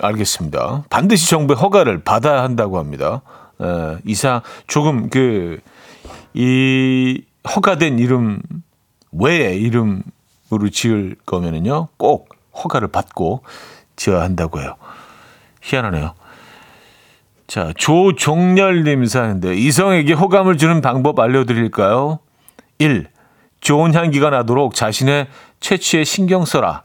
알겠습니다. 0.00 0.84
반드시 0.90 1.30
정부의 1.30 1.58
허가를 1.58 2.02
받아야 2.02 2.42
한다고 2.42 2.78
합니다. 2.78 3.22
에, 3.60 3.98
이사 4.04 4.42
조금 4.66 5.08
그 5.08 5.60
이 6.34 7.22
허가된 7.54 7.98
이름 7.98 8.40
외의 9.12 9.60
이름으로 9.60 10.70
지을 10.70 11.16
거면은요 11.26 11.88
꼭 11.96 12.30
허가를 12.54 12.88
받고 12.88 13.42
지어야 13.96 14.22
한다고 14.22 14.60
해요. 14.60 14.76
희한하네요. 15.62 16.14
자, 17.52 17.70
조종렬님 17.76 19.04
사는데 19.04 19.54
이성에게 19.54 20.14
호감을 20.14 20.56
주는 20.56 20.80
방법 20.80 21.20
알려드릴까요? 21.20 22.18
1. 22.78 23.08
좋은 23.60 23.92
향기가 23.92 24.30
나도록 24.30 24.74
자신의 24.74 25.28
채취에 25.60 26.04
신경 26.04 26.46
써라. 26.46 26.84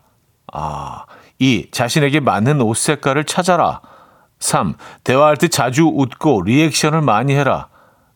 아, 0.51 1.05
2. 1.39 1.71
자신에게 1.71 2.19
맞는 2.19 2.59
옷 2.59 2.75
색깔을 2.75 3.23
찾아라. 3.23 3.79
3. 4.39 4.73
대화할 5.05 5.37
때 5.37 5.47
자주 5.47 5.85
웃고 5.85 6.41
리액션을 6.41 6.99
많이 6.99 7.33
해라. 7.33 7.69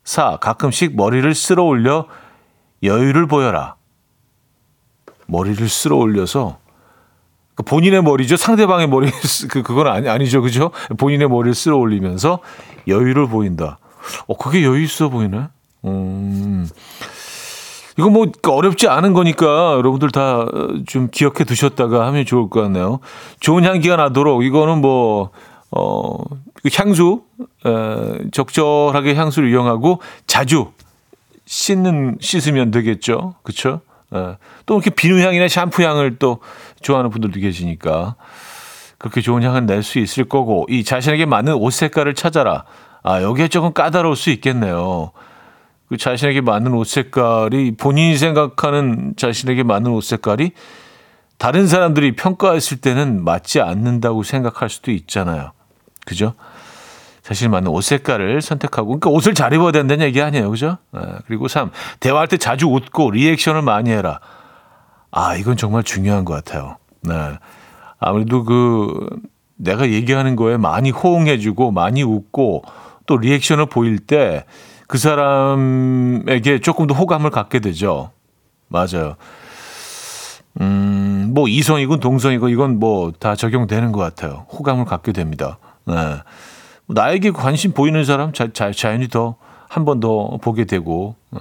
4. 0.04 0.36
가끔씩 0.42 0.98
머리를 0.98 1.34
쓸어 1.34 1.64
올려 1.64 2.06
여유를 2.84 3.28
보여라. 3.28 3.76
머리를 5.28 5.70
쓸어 5.70 5.96
올려서 5.96 6.58
그 6.58 6.70
본인의 7.65 8.04
머리죠. 8.04 8.38
상대방의 8.38 8.88
머리 8.88 9.10
그 9.50 9.63
그건 9.63 9.88
아니 9.88 10.10
아니죠, 10.10 10.41
그죠? 10.41 10.71
본인의 10.97 11.30
머리를 11.30 11.54
쓸어 11.54 11.78
올리면서 11.78 12.39
여유를 12.88 13.28
보인다. 13.28 13.80
어, 14.28 14.38
그게 14.38 14.63
여유 14.63 14.84
있어 14.84 15.10
보이네. 15.10 15.47
음. 15.86 16.67
이거 17.97 18.10
뭐 18.10 18.28
어렵지 18.47 18.88
않은 18.88 19.13
거니까 19.13 19.74
여러분들 19.74 20.12
다 20.12 20.45
좀 20.88 21.10
기억해 21.12 21.43
두셨다가 21.45 22.06
하면 22.08 22.26
좋을 22.26 22.50
것 22.50 22.62
같네요. 22.62 23.00
좋은 23.39 23.63
향기가 23.63 23.95
나도록 23.95 24.43
이거는 24.43 24.80
뭐 24.82 25.30
어, 25.71 26.17
그 26.62 26.69
향수 26.74 27.21
에, 27.65 28.30
적절하게 28.32 29.15
향수를 29.15 29.50
이용하고 29.50 30.02
자주 30.28 30.71
씻는 31.45 32.17
씻으면 32.19 32.71
되겠죠. 32.71 33.36
그렇죠? 33.43 33.82
예. 34.13 34.38
또 34.65 34.76
이렇게 34.76 34.89
비누향이나 34.89 35.47
샴푸향을 35.47 36.17
또 36.17 36.39
좋아하는 36.82 37.10
분들도 37.10 37.39
계시니까 37.39 38.15
그렇게 38.97 39.21
좋은 39.21 39.43
향은 39.43 39.65
낼수 39.65 40.00
있을 40.00 40.26
거고 40.26 40.65
이 40.69 40.84
자신에게 40.84 41.26
맞는 41.26 41.54
옷 41.54 41.71
색깔을 41.71 42.13
찾아라. 42.13 42.65
아 43.04 43.21
여기에 43.21 43.47
조금 43.47 43.74
까다로울 43.74 44.15
수 44.15 44.30
있겠네요. 44.30 45.12
그 45.89 45.97
자신에게 45.97 46.41
맞는 46.41 46.74
옷 46.74 46.86
색깔이 46.86 47.76
본인이 47.78 48.15
생각하는 48.17 49.13
자신에게 49.17 49.63
맞는 49.63 49.91
옷 49.91 50.02
색깔이 50.02 50.52
다른 51.38 51.67
사람들이 51.67 52.15
평가했을 52.15 52.78
때는 52.78 53.24
맞지 53.24 53.62
않는다고 53.62 54.24
생각할 54.24 54.69
수도 54.69 54.91
있잖아요. 54.91 55.52
그죠? 56.06 56.34
자신이 57.32 57.50
맞는 57.50 57.72
옷 57.72 57.82
색깔을 57.82 58.41
선택하고, 58.41 58.88
그러니까 58.88 59.10
옷을 59.10 59.34
잘 59.34 59.54
입어야 59.54 59.72
된다는 59.72 60.06
얘기 60.06 60.22
아니에요. 60.22 60.50
그죠? 60.50 60.78
아, 60.91 61.20
그리고 61.28 61.48
3. 61.48 61.72
대화할 62.00 62.28
때 62.28 62.38
자주 62.38 62.67
웃고 62.67 63.12
리액션을 63.12 63.62
많이 63.62 63.89
해라. 63.89 64.20
아, 65.12 65.36
이건 65.36 65.58
정말 65.58 65.84
중요한 65.84 66.26
것 66.26 66.34
같아요. 66.34 66.78
네. 67.02 67.13
아무래도 68.00 68.44
그, 68.44 69.08
내가 69.56 69.89
얘기하는 69.89 70.36
거에 70.36 70.58
많이 70.58 70.89
호응해주고, 70.91 71.72
많이 71.72 72.04
웃고, 72.04 72.63
또 73.06 73.17
리액션을 73.17 73.67
보일 73.67 74.00
때 74.00 74.46
그 74.91 74.98
사람에게 74.98 76.60
조금 76.60 76.86
더 76.86 76.94
호감을 76.94 77.30
갖게 77.30 77.60
되죠. 77.60 78.12
맞아요. 78.67 79.15
음, 80.60 81.32
뭐 81.34 81.48
이성이건 81.48 82.02
동성이건 82.02 82.50
이건 82.50 82.78
뭐 82.78 83.13
다 83.17 83.38
적용되는 83.38 83.94
것 83.94 84.02
같아요. 84.02 84.46
호감을 84.52 84.84
갖게 84.84 85.13
됩니다. 85.13 85.60
네. 85.86 85.96
나에게 86.93 87.32
관심 87.32 87.71
보이는 87.73 88.04
사람 88.06 88.34
자, 88.34 88.47
자, 88.54 88.71
자연히 88.71 89.08
더 89.08 89.36
한 89.69 89.86
번 89.86 89.99
더 90.01 90.38
보게 90.41 90.65
되고 90.65 91.15
어, 91.32 91.39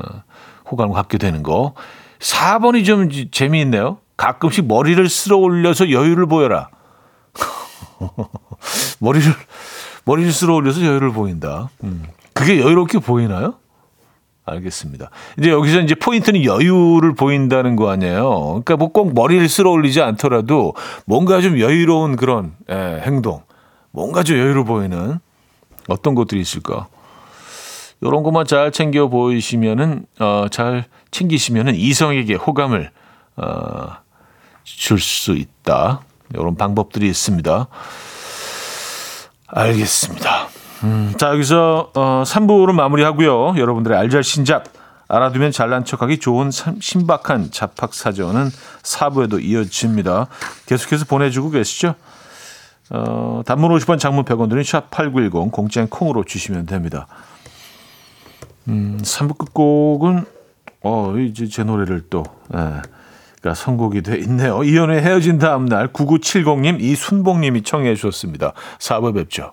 호감을 0.70 0.94
갖게 0.94 1.18
되는 1.18 1.42
거. 1.42 1.74
4번이 2.20 2.84
좀 2.84 3.10
지- 3.10 3.28
재미있네요. 3.32 3.98
가끔씩 4.16 4.66
머리를 4.68 5.08
쓸어 5.08 5.36
올려서 5.38 5.90
여유를 5.90 6.26
보여라. 6.26 6.68
머리를 9.00 9.32
머리를 10.04 10.30
쓸어 10.32 10.54
올려서 10.54 10.82
여유를 10.84 11.12
보인다. 11.12 11.70
음. 11.84 12.04
그게 12.34 12.60
여유롭게 12.60 12.98
보이나요? 13.00 13.54
알겠습니다. 14.46 15.10
이제 15.38 15.50
여기서 15.50 15.80
이제 15.80 15.94
포인트는 15.94 16.44
여유를 16.44 17.14
보인다는 17.14 17.76
거 17.76 17.90
아니에요. 17.90 18.62
그러니까 18.64 18.76
뭐 18.76 18.88
꼭 18.88 19.12
머리를 19.14 19.48
쓸어 19.48 19.70
올리지 19.70 20.00
않더라도 20.02 20.74
뭔가 21.04 21.40
좀 21.40 21.58
여유로운 21.58 22.16
그런 22.16 22.54
예, 22.70 23.00
행동, 23.04 23.42
뭔가 23.90 24.22
좀 24.22 24.36
여유를 24.38 24.64
보이는 24.64 25.18
어떤 25.90 26.14
것들이 26.14 26.40
있을까? 26.40 26.86
이런 28.00 28.22
것만 28.22 28.46
잘 28.46 28.72
챙겨 28.72 29.08
보이시면은 29.08 30.06
어, 30.20 30.46
잘 30.50 30.84
챙기시면은 31.10 31.74
이성에게 31.74 32.34
호감을 32.34 32.90
어, 33.36 33.88
줄 34.64 34.98
수 34.98 35.32
있다. 35.32 36.00
이런 36.32 36.56
방법들이 36.56 37.08
있습니다. 37.08 37.66
알겠습니다. 39.48 40.48
음, 40.84 41.12
자 41.18 41.28
여기서 41.30 41.90
어, 41.94 42.22
3부를 42.24 42.72
마무리하고요. 42.72 43.58
여러분들의 43.58 43.98
알잘 43.98 44.22
신작 44.22 44.64
알아두면 45.08 45.50
잘난 45.50 45.84
척하기 45.84 46.18
좋은 46.20 46.50
참- 46.50 46.80
신박한 46.80 47.50
잡학 47.50 47.92
사전은 47.94 48.48
4부에도 48.82 49.42
이어집니다. 49.42 50.28
계속해서 50.66 51.04
보내주고 51.06 51.50
계시죠? 51.50 51.96
어, 52.90 53.42
단문 53.46 53.70
50원 53.76 53.98
장문 53.98 54.24
100원 54.24 54.48
드는 54.48 54.62
샵8910 54.62 55.52
공짜인 55.52 55.88
콩으로 55.88 56.24
주시면 56.24 56.66
됩니다. 56.66 57.06
음, 58.68 58.98
3부 59.00 59.38
끝곡은 59.38 60.24
어, 60.82 61.16
이제 61.16 61.46
제 61.46 61.64
노래를 61.64 62.04
또 62.10 62.24
예, 62.54 62.82
가 63.42 63.54
선곡이 63.54 64.02
돼 64.02 64.18
있네요. 64.18 64.62
이연의 64.62 65.02
헤어진 65.02 65.38
다음 65.38 65.66
날 65.66 65.88
9970님 65.88 66.80
이순봉 66.80 67.40
님이 67.40 67.62
청해 67.62 67.94
주셨습니다. 67.94 68.52
4부 68.78 69.14
뵙죠. 69.14 69.52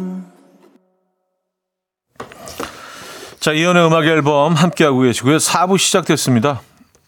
자, 3.41 3.53
이연의 3.53 3.87
음악 3.87 4.05
앨범 4.05 4.53
함께하고 4.53 4.99
계시고요. 4.99 5.37
4부 5.37 5.79
시작됐습니다. 5.79 6.61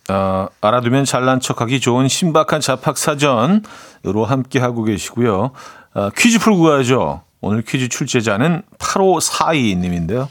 아, 0.08 0.48
알아두면 0.62 1.06
잘난 1.06 1.40
척하기 1.40 1.80
좋은 1.80 2.08
신박한 2.08 2.60
잡학 2.60 2.98
사전으로 2.98 4.26
함께하고 4.26 4.84
계시고요. 4.84 5.52
아, 5.94 6.10
퀴즈 6.18 6.40
풀고 6.40 6.64
가야죠. 6.64 7.22
오늘 7.40 7.62
퀴즈 7.62 7.88
출제자는 7.88 8.64
8542님인데요. 8.80 10.28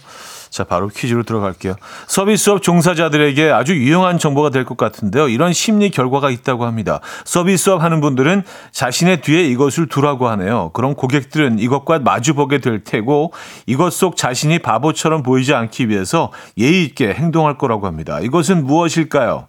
자, 0.52 0.64
바로 0.64 0.88
퀴즈로 0.88 1.22
들어갈게요. 1.22 1.76
서비스업 2.08 2.60
종사자들에게 2.62 3.50
아주 3.50 3.74
유용한 3.74 4.18
정보가 4.18 4.50
될 4.50 4.66
것 4.66 4.76
같은데요. 4.76 5.28
이런 5.28 5.54
심리 5.54 5.88
결과가 5.88 6.28
있다고 6.30 6.66
합니다. 6.66 7.00
서비스업 7.24 7.82
하는 7.82 8.02
분들은 8.02 8.42
자신의 8.70 9.22
뒤에 9.22 9.44
이것을 9.44 9.88
두라고 9.88 10.28
하네요. 10.28 10.70
그럼 10.74 10.94
고객들은 10.94 11.58
이것과 11.58 12.00
마주보게 12.00 12.58
될 12.58 12.84
테고 12.84 13.32
이것 13.66 13.94
속 13.94 14.16
자신이 14.18 14.58
바보처럼 14.58 15.22
보이지 15.22 15.54
않기 15.54 15.88
위해서 15.88 16.30
예의 16.58 16.84
있게 16.84 17.14
행동할 17.14 17.56
거라고 17.56 17.86
합니다. 17.86 18.20
이것은 18.20 18.66
무엇일까요? 18.66 19.48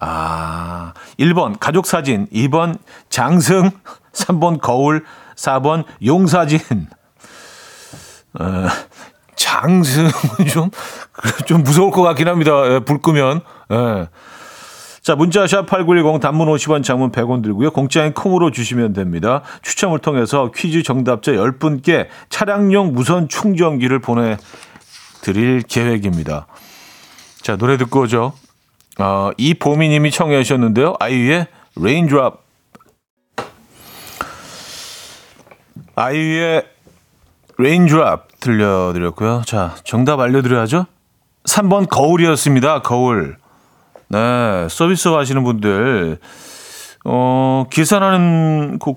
아, 0.00 0.92
1번 1.20 1.56
가족 1.60 1.86
사진, 1.86 2.26
2번 2.32 2.78
장승, 3.10 3.70
3번 4.12 4.60
거울, 4.60 5.04
4번 5.36 5.84
용사진. 6.04 6.58
어, 8.38 8.44
장승은 9.40 10.10
좀, 10.52 10.70
좀 11.46 11.62
무서울 11.62 11.90
것 11.90 12.02
같긴 12.02 12.28
합니다. 12.28 12.52
예, 12.74 12.80
불 12.80 13.00
끄면. 13.00 13.40
예. 13.72 14.08
자, 15.00 15.16
문자샵 15.16 15.66
8910 15.66 16.20
단문 16.20 16.46
50원, 16.48 16.84
장문 16.84 17.10
100원 17.10 17.42
들고요. 17.42 17.70
공짜인 17.70 18.12
콩으로 18.12 18.50
주시면 18.50 18.92
됩니다. 18.92 19.40
추첨을 19.62 20.00
통해서 20.00 20.50
퀴즈 20.54 20.82
정답자 20.82 21.32
10분께 21.32 22.08
차량용 22.28 22.92
무선 22.92 23.28
충전기를 23.28 24.00
보내드릴 24.00 25.62
계획입니다. 25.66 26.46
자, 27.40 27.56
노래 27.56 27.78
듣고 27.78 28.02
오죠. 28.02 28.34
어, 28.98 29.30
이보미 29.38 29.88
님이 29.88 30.10
청해 30.10 30.42
주셨는데요. 30.42 30.96
아이유의 31.00 31.46
Raindrop. 31.78 32.36
아이유의 35.94 36.64
Raindrop 37.64 38.22
들려드렸고요. 38.40 39.42
자, 39.44 39.74
정답 39.84 40.18
알려드려야죠. 40.20 40.86
3번 41.44 41.88
거울이었습니다. 41.90 42.80
거울. 42.80 43.36
네, 44.08 44.66
서비스 44.70 45.08
하시는 45.08 45.44
분들, 45.44 46.18
어, 47.04 47.66
계산하는 47.70 48.78
그, 48.78 48.94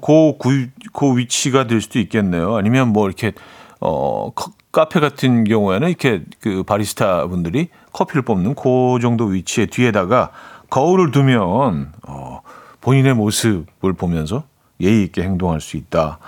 그, 0.93 1.18
위치가 1.18 1.68
될 1.68 1.82
수도 1.82 1.99
있겠네요. 1.99 2.55
아니면 2.55 2.93
뭐 2.93 3.05
이렇게, 3.07 3.34
어, 3.82 4.32
커- 4.34 4.51
카페 4.72 5.01
같은 5.01 5.43
경우에는 5.43 5.89
이렇게 5.89 6.24
그 6.39 6.64
바리스타 6.64 7.28
분들이 7.28 7.68
커피를 7.91 8.22
뽑는 8.24 8.55
그 8.55 8.97
정도 9.01 9.26
위치에 9.26 9.66
뒤에다가 9.66 10.32
거울을 10.70 11.11
두면, 11.11 11.91
어, 12.07 12.41
본인의 12.80 13.14
모습을 13.14 13.91
보면서 13.93 14.43
예의 14.80 15.03
있게 15.03 15.22
행동할 15.22 15.59
수 15.59 15.76
있다. 15.78 16.20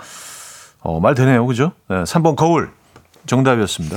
어, 0.86 1.00
말 1.00 1.16
되네요. 1.16 1.44
그죠? 1.44 1.72
네, 1.88 2.04
3번 2.04 2.36
거울. 2.36 2.70
정답이었습니다. 3.26 3.96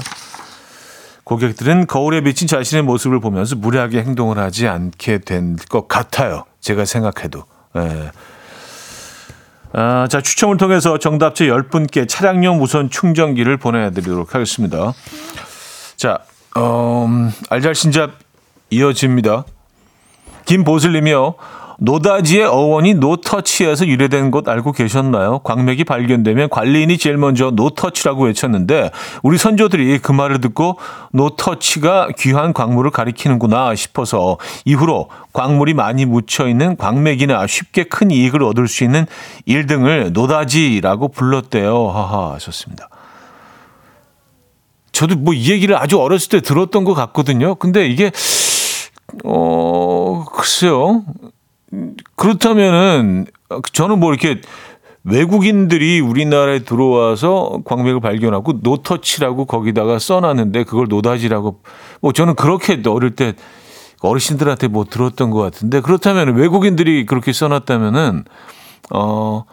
고객들은 1.23 1.85
거울에 1.85 2.21
비친 2.21 2.47
자신의 2.47 2.81
모습을 2.83 3.19
보면서 3.19 3.55
무례하게 3.55 3.99
행동을 4.01 4.39
하지 4.39 4.67
않게 4.67 5.19
된 5.19 5.55
것 5.69 5.87
같아요. 5.87 6.45
제가 6.61 6.85
생각해도. 6.85 7.43
예. 7.77 8.11
아, 9.71 10.07
자, 10.09 10.19
추첨을 10.21 10.57
통해서 10.57 10.97
정답자 10.97 11.45
10분께 11.45 12.09
차량용 12.09 12.57
무선 12.57 12.89
충전기를 12.89 13.57
보내드리도록 13.57 14.33
하겠습니다. 14.33 14.93
자, 15.95 16.17
음, 16.57 17.31
알잘신잡 17.51 18.13
이어집니다. 18.71 19.45
김보슬님이요. 20.45 21.35
노다지의 21.79 22.45
어원이 22.45 22.95
노터치에서 22.95 23.87
유래된 23.87 24.31
것 24.31 24.47
알고 24.47 24.73
계셨나요? 24.73 25.39
광맥이 25.39 25.85
발견되면 25.85 26.49
관리인이 26.49 26.97
제일 26.97 27.17
먼저 27.17 27.51
노터치라고 27.51 28.25
외쳤는데 28.25 28.91
우리 29.23 29.37
선조들이 29.37 29.99
그 29.99 30.11
말을 30.11 30.41
듣고 30.41 30.77
노터치가 31.13 32.09
귀한 32.17 32.53
광물을 32.53 32.91
가리키는구나 32.91 33.75
싶어서 33.75 34.37
이후로 34.65 35.09
광물이 35.31 35.73
많이 35.73 36.05
묻혀 36.05 36.47
있는 36.47 36.75
광맥이나 36.75 37.47
쉽게 37.47 37.85
큰 37.85 38.11
이익을 38.11 38.43
얻을 38.43 38.67
수 38.67 38.83
있는 38.83 39.05
일등을 39.45 40.11
노다지라고 40.13 41.07
불렀대요. 41.09 41.89
하하 41.89 42.33
하셨습니다. 42.33 42.89
저도 44.91 45.15
뭐 45.15 45.33
이 45.33 45.49
얘기를 45.49 45.77
아주 45.77 45.97
어렸을 45.97 46.27
때 46.29 46.41
들었던 46.41 46.83
것 46.83 46.93
같거든요. 46.93 47.55
근데 47.55 47.87
이게 47.87 48.11
어 49.23 50.25
글쎄요. 50.33 51.03
그렇다면은 52.15 53.25
저는 53.73 53.99
뭐 53.99 54.11
이렇게 54.11 54.41
외국인들이 55.03 55.99
우리나라에 56.01 56.59
들어와서 56.59 57.61
광맥을 57.65 57.99
발견하고 58.01 58.59
노터치라고 58.61 59.45
거기다가 59.45 59.97
써놨는데 59.97 60.65
그걸 60.65 60.87
노다지라고 60.89 61.61
뭐 62.01 62.11
저는 62.11 62.35
그렇게 62.35 62.81
어릴 62.87 63.11
때 63.15 63.33
어르신들한테 64.01 64.67
뭐 64.67 64.85
들었던 64.85 65.29
것 65.31 65.39
같은데 65.39 65.81
그렇다면 65.81 66.35
외국인들이 66.35 67.05
그렇게 67.05 67.33
써놨다면은 67.33 68.25
어 68.91 69.43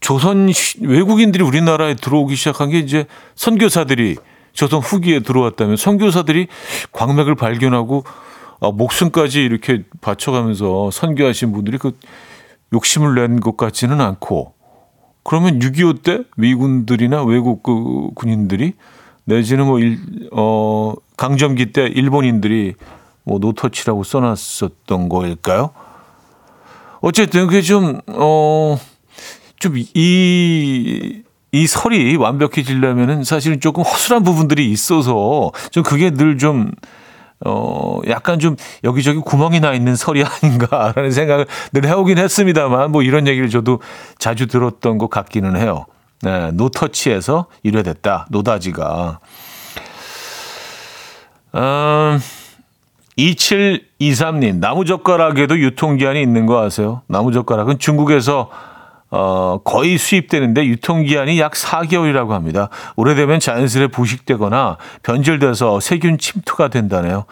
조선 0.00 0.52
시- 0.52 0.78
외국인들이 0.84 1.42
우리나라에 1.42 1.94
들어오기 1.94 2.36
시작한 2.36 2.70
게 2.70 2.78
이제 2.78 3.06
선교사들이 3.34 4.16
조선 4.52 4.80
후기에 4.80 5.20
들어왔다면 5.20 5.76
선교사들이 5.76 6.48
광맥을 6.92 7.34
발견하고 7.34 8.04
아, 8.60 8.70
목숨까지 8.70 9.40
이렇게 9.40 9.84
바쳐가면서 10.00 10.90
선교하신 10.90 11.52
분들이 11.52 11.78
그 11.78 11.92
욕심을 12.72 13.14
낸 13.14 13.40
것 13.40 13.56
같지는 13.56 14.00
않고 14.00 14.52
그러면 15.22 15.58
6.25 15.58 16.02
때 16.02 16.20
미군들이나 16.36 17.22
외국 17.24 17.62
그 17.62 18.08
군인들이 18.14 18.72
내지는 19.24 19.66
뭐 19.66 19.78
일, 19.78 19.98
어, 20.32 20.94
강점기 21.16 21.72
때 21.72 21.86
일본인들이 21.86 22.74
뭐 23.24 23.38
노터치라고 23.38 24.04
써놨었던 24.04 25.08
거일까요? 25.10 25.70
어쨌든 27.00 27.46
그게 27.46 27.60
좀, 27.60 28.00
어, 28.06 28.78
좀 29.60 29.74
이, 29.76 31.22
이 31.52 31.66
설이 31.66 32.16
완벽해지려면은 32.16 33.22
사실은 33.24 33.60
조금 33.60 33.82
허술한 33.84 34.22
부분들이 34.24 34.70
있어서 34.70 35.52
좀 35.70 35.82
그게 35.82 36.10
늘 36.10 36.38
좀, 36.38 36.70
어, 37.44 38.00
약간 38.08 38.38
좀 38.38 38.56
여기저기 38.84 39.20
구멍이 39.20 39.60
나 39.60 39.72
있는 39.72 39.94
설이 39.94 40.24
아닌가라는 40.42 41.10
생각을 41.10 41.46
늘 41.72 41.86
해오긴 41.86 42.18
했습니다만 42.18 42.90
뭐 42.90 43.02
이런 43.02 43.26
얘기를 43.26 43.48
저도 43.48 43.80
자주 44.18 44.46
들었던 44.46 44.98
것 44.98 45.08
같기는 45.08 45.56
해요. 45.56 45.86
네, 46.22 46.50
노터치에서 46.52 47.46
유래됐다. 47.64 48.26
노다지가. 48.30 49.20
음, 51.54 52.20
2723님, 53.16 54.58
나무젓가락에도 54.58 55.58
유통기한이 55.58 56.20
있는 56.20 56.46
거 56.46 56.62
아세요? 56.62 57.02
나무젓가락은 57.06 57.78
중국에서 57.78 58.50
어, 59.10 59.60
거의 59.64 59.96
수입되는데 59.96 60.66
유통기한이 60.66 61.40
약 61.40 61.52
4개월이라고 61.52 62.30
합니다. 62.30 62.68
오래되면 62.96 63.40
자연스레 63.40 63.88
부식되거나 63.88 64.76
변질돼서 65.02 65.80
세균 65.80 66.18
침투가 66.18 66.68
된다네요. 66.68 67.24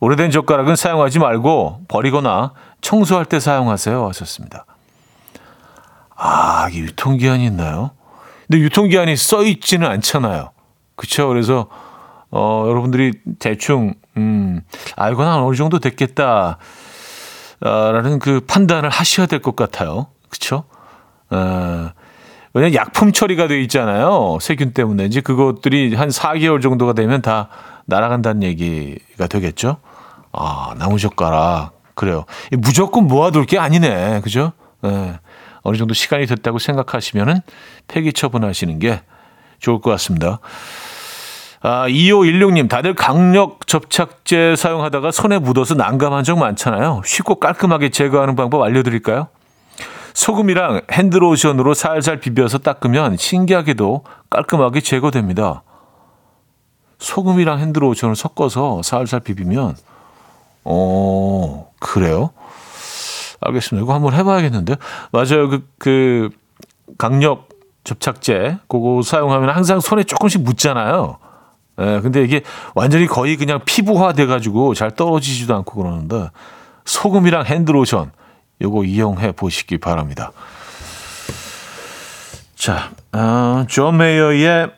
오래된 0.00 0.30
젓가락은 0.30 0.76
사용하지 0.76 1.18
말고 1.18 1.84
버리거나 1.88 2.52
청소할 2.82 3.24
때 3.24 3.40
사용하세요. 3.40 4.06
하셨습니다. 4.08 4.66
아, 6.14 6.68
이게 6.70 6.80
유통기한이 6.80 7.44
있나요? 7.46 7.92
근데 8.46 8.62
유통기한이 8.62 9.16
써 9.16 9.42
있지는 9.44 9.88
않잖아요. 9.88 10.50
그쵸? 10.96 11.28
그래서, 11.28 11.68
어, 12.30 12.66
여러분들이 12.68 13.12
대충, 13.38 13.94
음, 14.16 14.60
한 14.96 15.14
어느 15.18 15.56
정도 15.56 15.78
됐겠다. 15.78 16.58
아, 17.60 17.90
라는 17.92 18.18
그 18.18 18.40
판단을 18.46 18.90
하셔야 18.90 19.26
될 19.26 19.40
것 19.40 19.56
같아요. 19.56 20.08
그쵸? 20.28 20.64
어, 21.34 21.90
왜냐면 22.52 22.74
약품 22.74 23.12
처리가 23.12 23.48
돼 23.48 23.60
있잖아요. 23.62 24.38
세균 24.40 24.72
때문에. 24.72 25.04
이제 25.06 25.20
그것들이 25.20 25.94
한 25.94 26.08
4개월 26.08 26.62
정도가 26.62 26.92
되면 26.92 27.20
다 27.20 27.48
날아간다는 27.86 28.44
얘기가 28.44 29.26
되겠죠. 29.26 29.78
아, 30.32 30.74
나무젓가락. 30.78 31.72
그래요. 31.94 32.24
이 32.52 32.56
무조건 32.56 33.06
모아둘 33.06 33.46
게 33.46 33.58
아니네. 33.58 34.20
그죠? 34.22 34.52
예. 34.84 35.18
어느 35.62 35.76
정도 35.76 35.94
시간이 35.94 36.26
됐다고 36.26 36.58
생각하시면은 36.58 37.40
폐기 37.88 38.12
처분하시는 38.12 38.78
게 38.78 39.02
좋을 39.58 39.80
것 39.80 39.90
같습니다. 39.90 40.38
아, 41.62 41.88
2516님, 41.88 42.68
다들 42.68 42.94
강력 42.94 43.66
접착제 43.66 44.54
사용하다가 44.56 45.10
손에 45.10 45.38
묻어서 45.38 45.74
난감한 45.74 46.22
적 46.22 46.38
많잖아요. 46.38 47.00
쉽고 47.06 47.36
깔끔하게 47.36 47.88
제거하는 47.88 48.36
방법 48.36 48.62
알려드릴까요? 48.62 49.28
소금이랑 50.14 50.82
핸드로션으로 50.90 51.74
살살 51.74 52.20
비벼서 52.20 52.58
닦으면 52.58 53.16
신기하게도 53.16 54.04
깔끔하게 54.30 54.80
제거됩니다. 54.80 55.62
소금이랑 56.98 57.58
핸드로션을 57.58 58.16
섞어서 58.16 58.82
살살 58.82 59.20
비비면, 59.20 59.76
어, 60.64 61.70
그래요? 61.80 62.30
알겠습니다. 63.40 63.84
이거 63.84 63.92
한번 63.92 64.14
해봐야겠는데. 64.14 64.76
맞아요. 65.12 65.50
그, 65.50 65.68
그, 65.78 66.30
강력 66.96 67.48
접착제, 67.82 68.58
그거 68.68 69.02
사용하면 69.02 69.50
항상 69.50 69.80
손에 69.80 70.04
조금씩 70.04 70.42
묻잖아요. 70.42 71.18
예, 71.80 72.00
근데 72.00 72.22
이게 72.22 72.42
완전히 72.74 73.06
거의 73.06 73.36
그냥 73.36 73.60
피부화 73.64 74.12
돼가지고 74.12 74.74
잘 74.74 74.92
떨어지지도 74.92 75.54
않고 75.56 75.82
그러는데, 75.82 76.30
소금이랑 76.84 77.44
핸드로션, 77.46 78.12
요거 78.60 78.84
이용해 78.84 79.32
보시기 79.32 79.78
바랍니다. 79.78 80.32
자, 82.54 82.92
어, 83.12 83.66
존 83.68 83.96
메이어의 83.98 84.70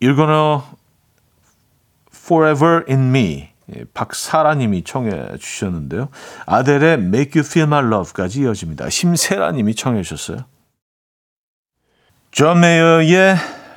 You're 0.00 0.16
Gonna 0.16 0.60
Forever 2.12 2.84
in 2.88 3.08
Me 3.14 3.52
예, 3.74 3.84
박사라님이 3.94 4.82
청해 4.84 5.38
주셨는데요. 5.38 6.08
아델의 6.46 6.94
Make 6.94 7.40
You 7.40 7.46
Feel 7.48 7.66
My 7.68 7.84
Love까지 7.84 8.40
이어집니다. 8.42 8.90
심세라님이 8.90 9.74
청해 9.74 10.02
주셨어요. 10.02 10.44
존 12.30 12.60
메이어의 12.60 13.36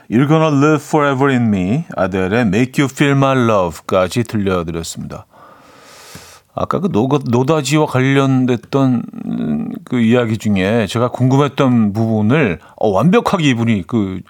You're 0.10 0.28
Gonna 0.28 0.48
Live 0.48 0.86
Forever 0.86 1.32
in 1.32 1.48
Me, 1.54 1.86
아델의 1.96 2.42
Make 2.42 2.84
You 2.84 2.92
Feel 2.92 3.16
My 3.16 3.38
Love까지 3.38 4.24
들려드렸습니다. 4.24 5.26
아까 6.56 6.80
그 6.80 6.90
노, 6.90 7.08
노다지와 7.08 7.86
관련됐던 7.86 9.04
음, 9.26 9.70
그 9.84 10.00
이야기 10.00 10.38
중에 10.38 10.88
제가 10.88 11.10
궁금했던 11.10 11.92
부분을 11.92 12.60
어, 12.78 12.90
완벽하게 12.90 13.50
이분이 13.50 13.84
그 13.88 14.22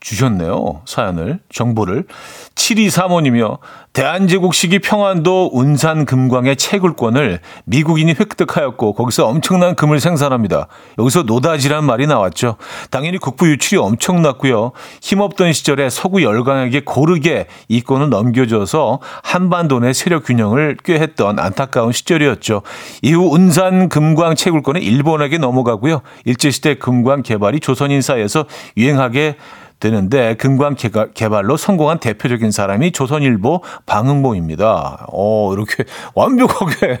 주셨네요. 0.00 0.82
사연을, 0.86 1.40
정보를. 1.52 2.06
7235님이요. 2.54 3.58
대한제국 3.92 4.54
시기 4.54 4.78
평안도 4.78 5.50
운산 5.52 6.04
금광의 6.04 6.56
채굴권을 6.56 7.40
미국인이 7.64 8.14
획득하였고 8.18 8.94
거기서 8.94 9.26
엄청난 9.26 9.74
금을 9.74 9.98
생산합니다. 9.98 10.68
여기서 10.98 11.24
노다지란 11.24 11.84
말이 11.84 12.06
나왔죠. 12.06 12.56
당연히 12.90 13.18
국부 13.18 13.48
유출이 13.50 13.78
엄청났고요. 13.78 14.72
힘없던 15.02 15.52
시절에 15.52 15.90
서구 15.90 16.22
열강에게 16.22 16.82
고르게 16.84 17.46
이권을 17.68 18.10
넘겨줘서 18.10 19.00
한반도 19.24 19.80
내 19.80 19.92
세력 19.92 20.24
균형을 20.24 20.76
꾀했던 20.84 21.40
안타까운 21.40 21.90
시절이었죠. 21.90 22.62
이후 23.02 23.28
운산 23.32 23.88
금광 23.88 24.36
채굴권은 24.36 24.82
일본에게 24.82 25.38
넘어가고요. 25.38 26.02
일제시대 26.24 26.76
금광 26.76 27.22
개발이 27.22 27.58
조선인 27.58 28.02
사이에서 28.02 28.46
유행하게 28.76 29.36
되는데 29.80 30.34
금광 30.36 30.76
개발로 31.14 31.56
성공한 31.56 31.98
대표적인 31.98 32.50
사람이 32.50 32.92
조선일보 32.92 33.62
방응보입니다. 33.86 35.06
어, 35.10 35.52
이렇게 35.54 35.84
완벽하게. 36.14 37.00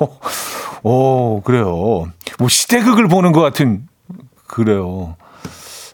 어, 0.82 1.40
그래요. 1.44 2.06
뭐 2.38 2.48
시대극을 2.48 3.08
보는 3.08 3.32
것 3.32 3.42
같은, 3.42 3.86
그래요. 4.46 5.16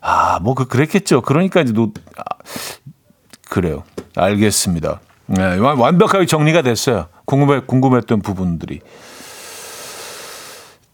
아, 0.00 0.38
뭐, 0.40 0.54
그, 0.54 0.66
그랬겠죠. 0.66 1.22
그러니까 1.22 1.60
이제 1.60 1.72
노, 1.72 1.90
아, 2.16 2.22
그래요. 3.50 3.82
알겠습니다. 4.16 5.00
네, 5.26 5.56
완- 5.58 5.78
완벽하게 5.78 6.26
정리가 6.26 6.62
됐어요. 6.62 7.06
궁금해, 7.24 7.60
궁금했던 7.66 8.22
부분들이. 8.22 8.80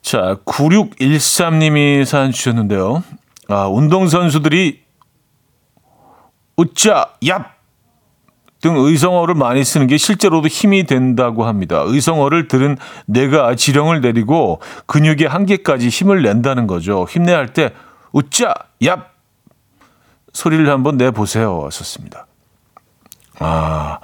자, 0.02 0.36
9613님이 0.46 2.04
사연 2.04 2.32
주셨는데요. 2.32 3.02
아, 3.48 3.66
운동선수들이 3.66 4.87
우짜, 6.58 7.06
얍! 7.22 7.44
등 8.60 8.74
의성어를 8.76 9.36
많이 9.36 9.62
쓰는 9.62 9.86
게 9.86 9.96
실제로도 9.96 10.48
힘이 10.48 10.82
된다고 10.82 11.46
합니다. 11.46 11.84
의성어를 11.86 12.48
들은 12.48 12.76
뇌가 13.06 13.54
지령을 13.54 14.00
내리고 14.00 14.60
근육의 14.86 15.28
한계까지 15.28 15.88
힘을 15.88 16.22
낸다는 16.22 16.66
거죠. 16.66 17.06
힘내야 17.08 17.38
할때 17.38 17.72
우짜, 18.10 18.52
얍! 18.82 19.04
소리를 20.32 20.68
한번 20.68 20.96
내보세요. 20.96 21.62
하셨습니다. 21.66 22.26
아, 23.38 24.00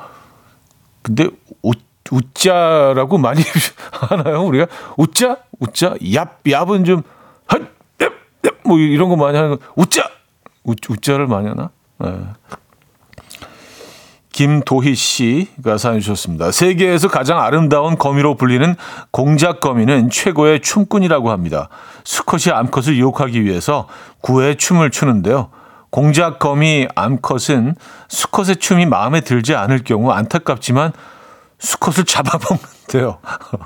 근데 1.03 1.29
우, 1.63 1.73
우짜라고 2.13 3.19
많이 3.19 3.43
하나요? 3.91 4.45
우리가 4.45 4.69
우짜, 4.97 5.39
우짜, 5.59 5.95
얍, 5.95 6.29
얍은 6.45 6.87
좀 6.87 7.03
헛, 7.53 7.63
뭐 8.65 8.79
이런 8.79 9.09
거 9.09 9.17
많이 9.17 9.37
하는 9.37 9.59
거 9.59 9.67
우짜, 9.75 10.09
우, 10.63 10.75
우짜를 10.89 11.27
많이 11.27 11.49
하나? 11.49 11.71
네. 11.99 12.11
김도희 14.35 14.97
씨가 14.97 15.79
사연 15.79 16.01
주셨습니다. 16.01 16.51
세계에서 16.51 17.07
가장 17.07 17.41
아름다운 17.41 17.97
거미로 17.97 18.35
불리는 18.35 18.75
공작 19.13 19.61
거미는 19.61 20.11
최고의 20.11 20.61
춤꾼이라고 20.61 21.31
합니다. 21.31 21.69
수컷이 22.03 22.53
암컷을 22.53 22.97
유혹하기 22.97 23.45
위해서 23.45 23.87
구애의 24.23 24.57
춤을 24.57 24.91
추는데요. 24.91 25.51
공작 25.91 26.41
거미 26.41 26.89
암컷은 26.97 27.77
수컷의 28.09 28.57
춤이 28.57 28.87
마음에 28.87 29.21
들지 29.21 29.55
않을 29.55 29.85
경우 29.85 30.11
안타깝지만 30.11 30.93
수컷을 31.61 32.05
잡아먹는데요. 32.05 33.19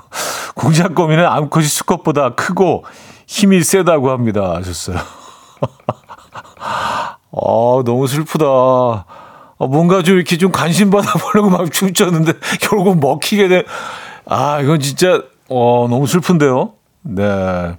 공작 0.53 0.93
거미는 0.93 1.25
암컷이 1.25 1.65
수컷보다 1.65 2.35
크고 2.35 2.85
힘이 3.25 3.63
세다고 3.63 4.11
합니다. 4.11 4.53
하셨어요. 4.53 4.99
어, 7.31 7.83
너무 7.85 8.07
슬프다. 8.07 8.45
어, 8.45 9.67
뭔가 9.67 10.01
좀 10.01 10.15
이렇게 10.15 10.37
좀 10.37 10.51
관심 10.51 10.89
받아보려고 10.89 11.49
막 11.49 11.71
춤췄는데 11.71 12.33
결국 12.61 12.99
먹히게 12.99 13.47
돼. 13.47 13.63
아, 14.25 14.61
이건 14.61 14.79
진짜, 14.79 15.21
어, 15.49 15.87
너무 15.89 16.07
슬픈데요. 16.07 16.73
네. 17.01 17.75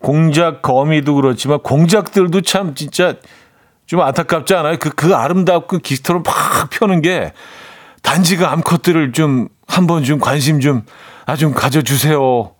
공작 0.00 0.62
거미도 0.62 1.14
그렇지만 1.14 1.58
공작들도 1.60 2.40
참 2.42 2.74
진짜 2.74 3.14
좀 3.86 4.00
안타깝지 4.00 4.54
않아요? 4.54 4.76
그, 4.78 4.90
그 4.90 5.14
아름답고 5.14 5.78
기스토를 5.78 6.22
팍 6.22 6.70
펴는 6.70 7.02
게 7.02 7.32
단지 8.02 8.36
그 8.36 8.46
암컷들을 8.46 9.12
좀 9.12 9.48
한번 9.66 10.04
좀 10.04 10.18
관심 10.18 10.60
좀, 10.60 10.82
아, 11.24 11.36
좀 11.36 11.52
가져주세요. 11.52 12.52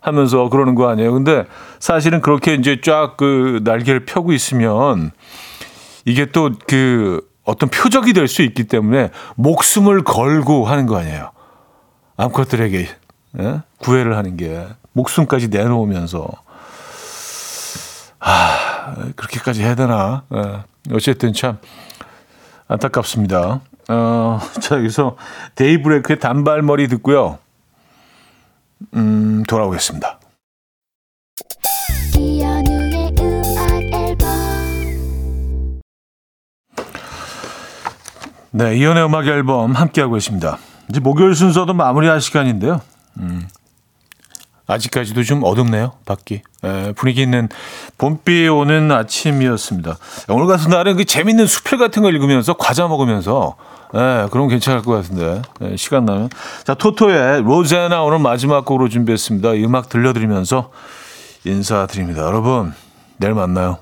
하면서 0.00 0.48
그러는 0.48 0.74
거 0.74 0.88
아니에요. 0.88 1.12
근데 1.12 1.44
사실은 1.78 2.20
그렇게 2.20 2.54
이제 2.54 2.80
쫙 2.80 3.16
그 3.16 3.60
날개를 3.62 4.04
펴고 4.04 4.32
있으면 4.32 5.12
이게 6.04 6.26
또 6.26 6.50
그 6.66 7.26
어떤 7.44 7.68
표적이 7.68 8.12
될 8.12 8.28
수 8.28 8.42
있기 8.42 8.64
때문에 8.64 9.10
목숨을 9.34 10.04
걸고 10.04 10.64
하는 10.66 10.86
거 10.86 10.98
아니에요. 10.98 11.32
암컷들에게 12.16 12.88
예? 13.40 13.60
구애를 13.78 14.16
하는 14.16 14.36
게 14.36 14.66
목숨까지 14.92 15.48
내놓으면서 15.48 16.28
아 18.20 18.94
그렇게까지 19.16 19.62
해야 19.62 19.74
되나? 19.74 20.22
예. 20.34 20.94
어쨌든 20.94 21.32
참 21.32 21.58
안타깝습니다. 22.68 23.60
어, 23.88 24.40
자 24.60 24.76
여기서 24.76 25.16
데이브레이크의 25.56 26.20
단발머리 26.20 26.88
듣고요. 26.88 27.38
음, 28.94 29.42
돌아오겠습니다. 29.48 30.20
네, 38.54 38.76
이연의 38.76 39.06
음악 39.06 39.26
앨범 39.26 39.72
함께하고 39.72 40.18
있습니다. 40.18 40.58
이제 40.90 41.00
목요일 41.00 41.34
순서도 41.34 41.72
마무리할 41.72 42.20
시간인데요. 42.20 42.82
음, 43.18 43.48
아직까지도 44.66 45.22
좀 45.22 45.42
어둡네요, 45.42 45.92
밖이. 46.04 46.42
에, 46.64 46.92
분위기 46.92 47.22
있는 47.22 47.48
봄비 47.96 48.48
오는 48.48 48.92
아침이었습니다. 48.92 49.96
오늘 50.28 50.46
같은 50.46 50.68
날은 50.68 50.96
그 50.96 51.06
재밌는 51.06 51.46
수필 51.46 51.78
같은 51.78 52.02
걸 52.02 52.14
읽으면서 52.14 52.52
과자 52.52 52.86
먹으면서 52.88 53.56
예, 53.94 54.28
그럼 54.30 54.48
괜찮을 54.48 54.82
것 54.82 54.92
같은데 54.92 55.40
예, 55.62 55.76
시간 55.76 56.04
나면 56.04 56.28
자 56.64 56.74
토토의 56.74 57.42
로제나 57.42 58.02
오늘 58.02 58.18
마지막 58.18 58.66
곡으로 58.66 58.90
준비했습니다. 58.90 59.54
이 59.54 59.64
음악 59.64 59.88
들려드리면서 59.88 60.70
인사드립니다. 61.44 62.22
여러분 62.22 62.74
내일 63.16 63.34
만나요. 63.34 63.78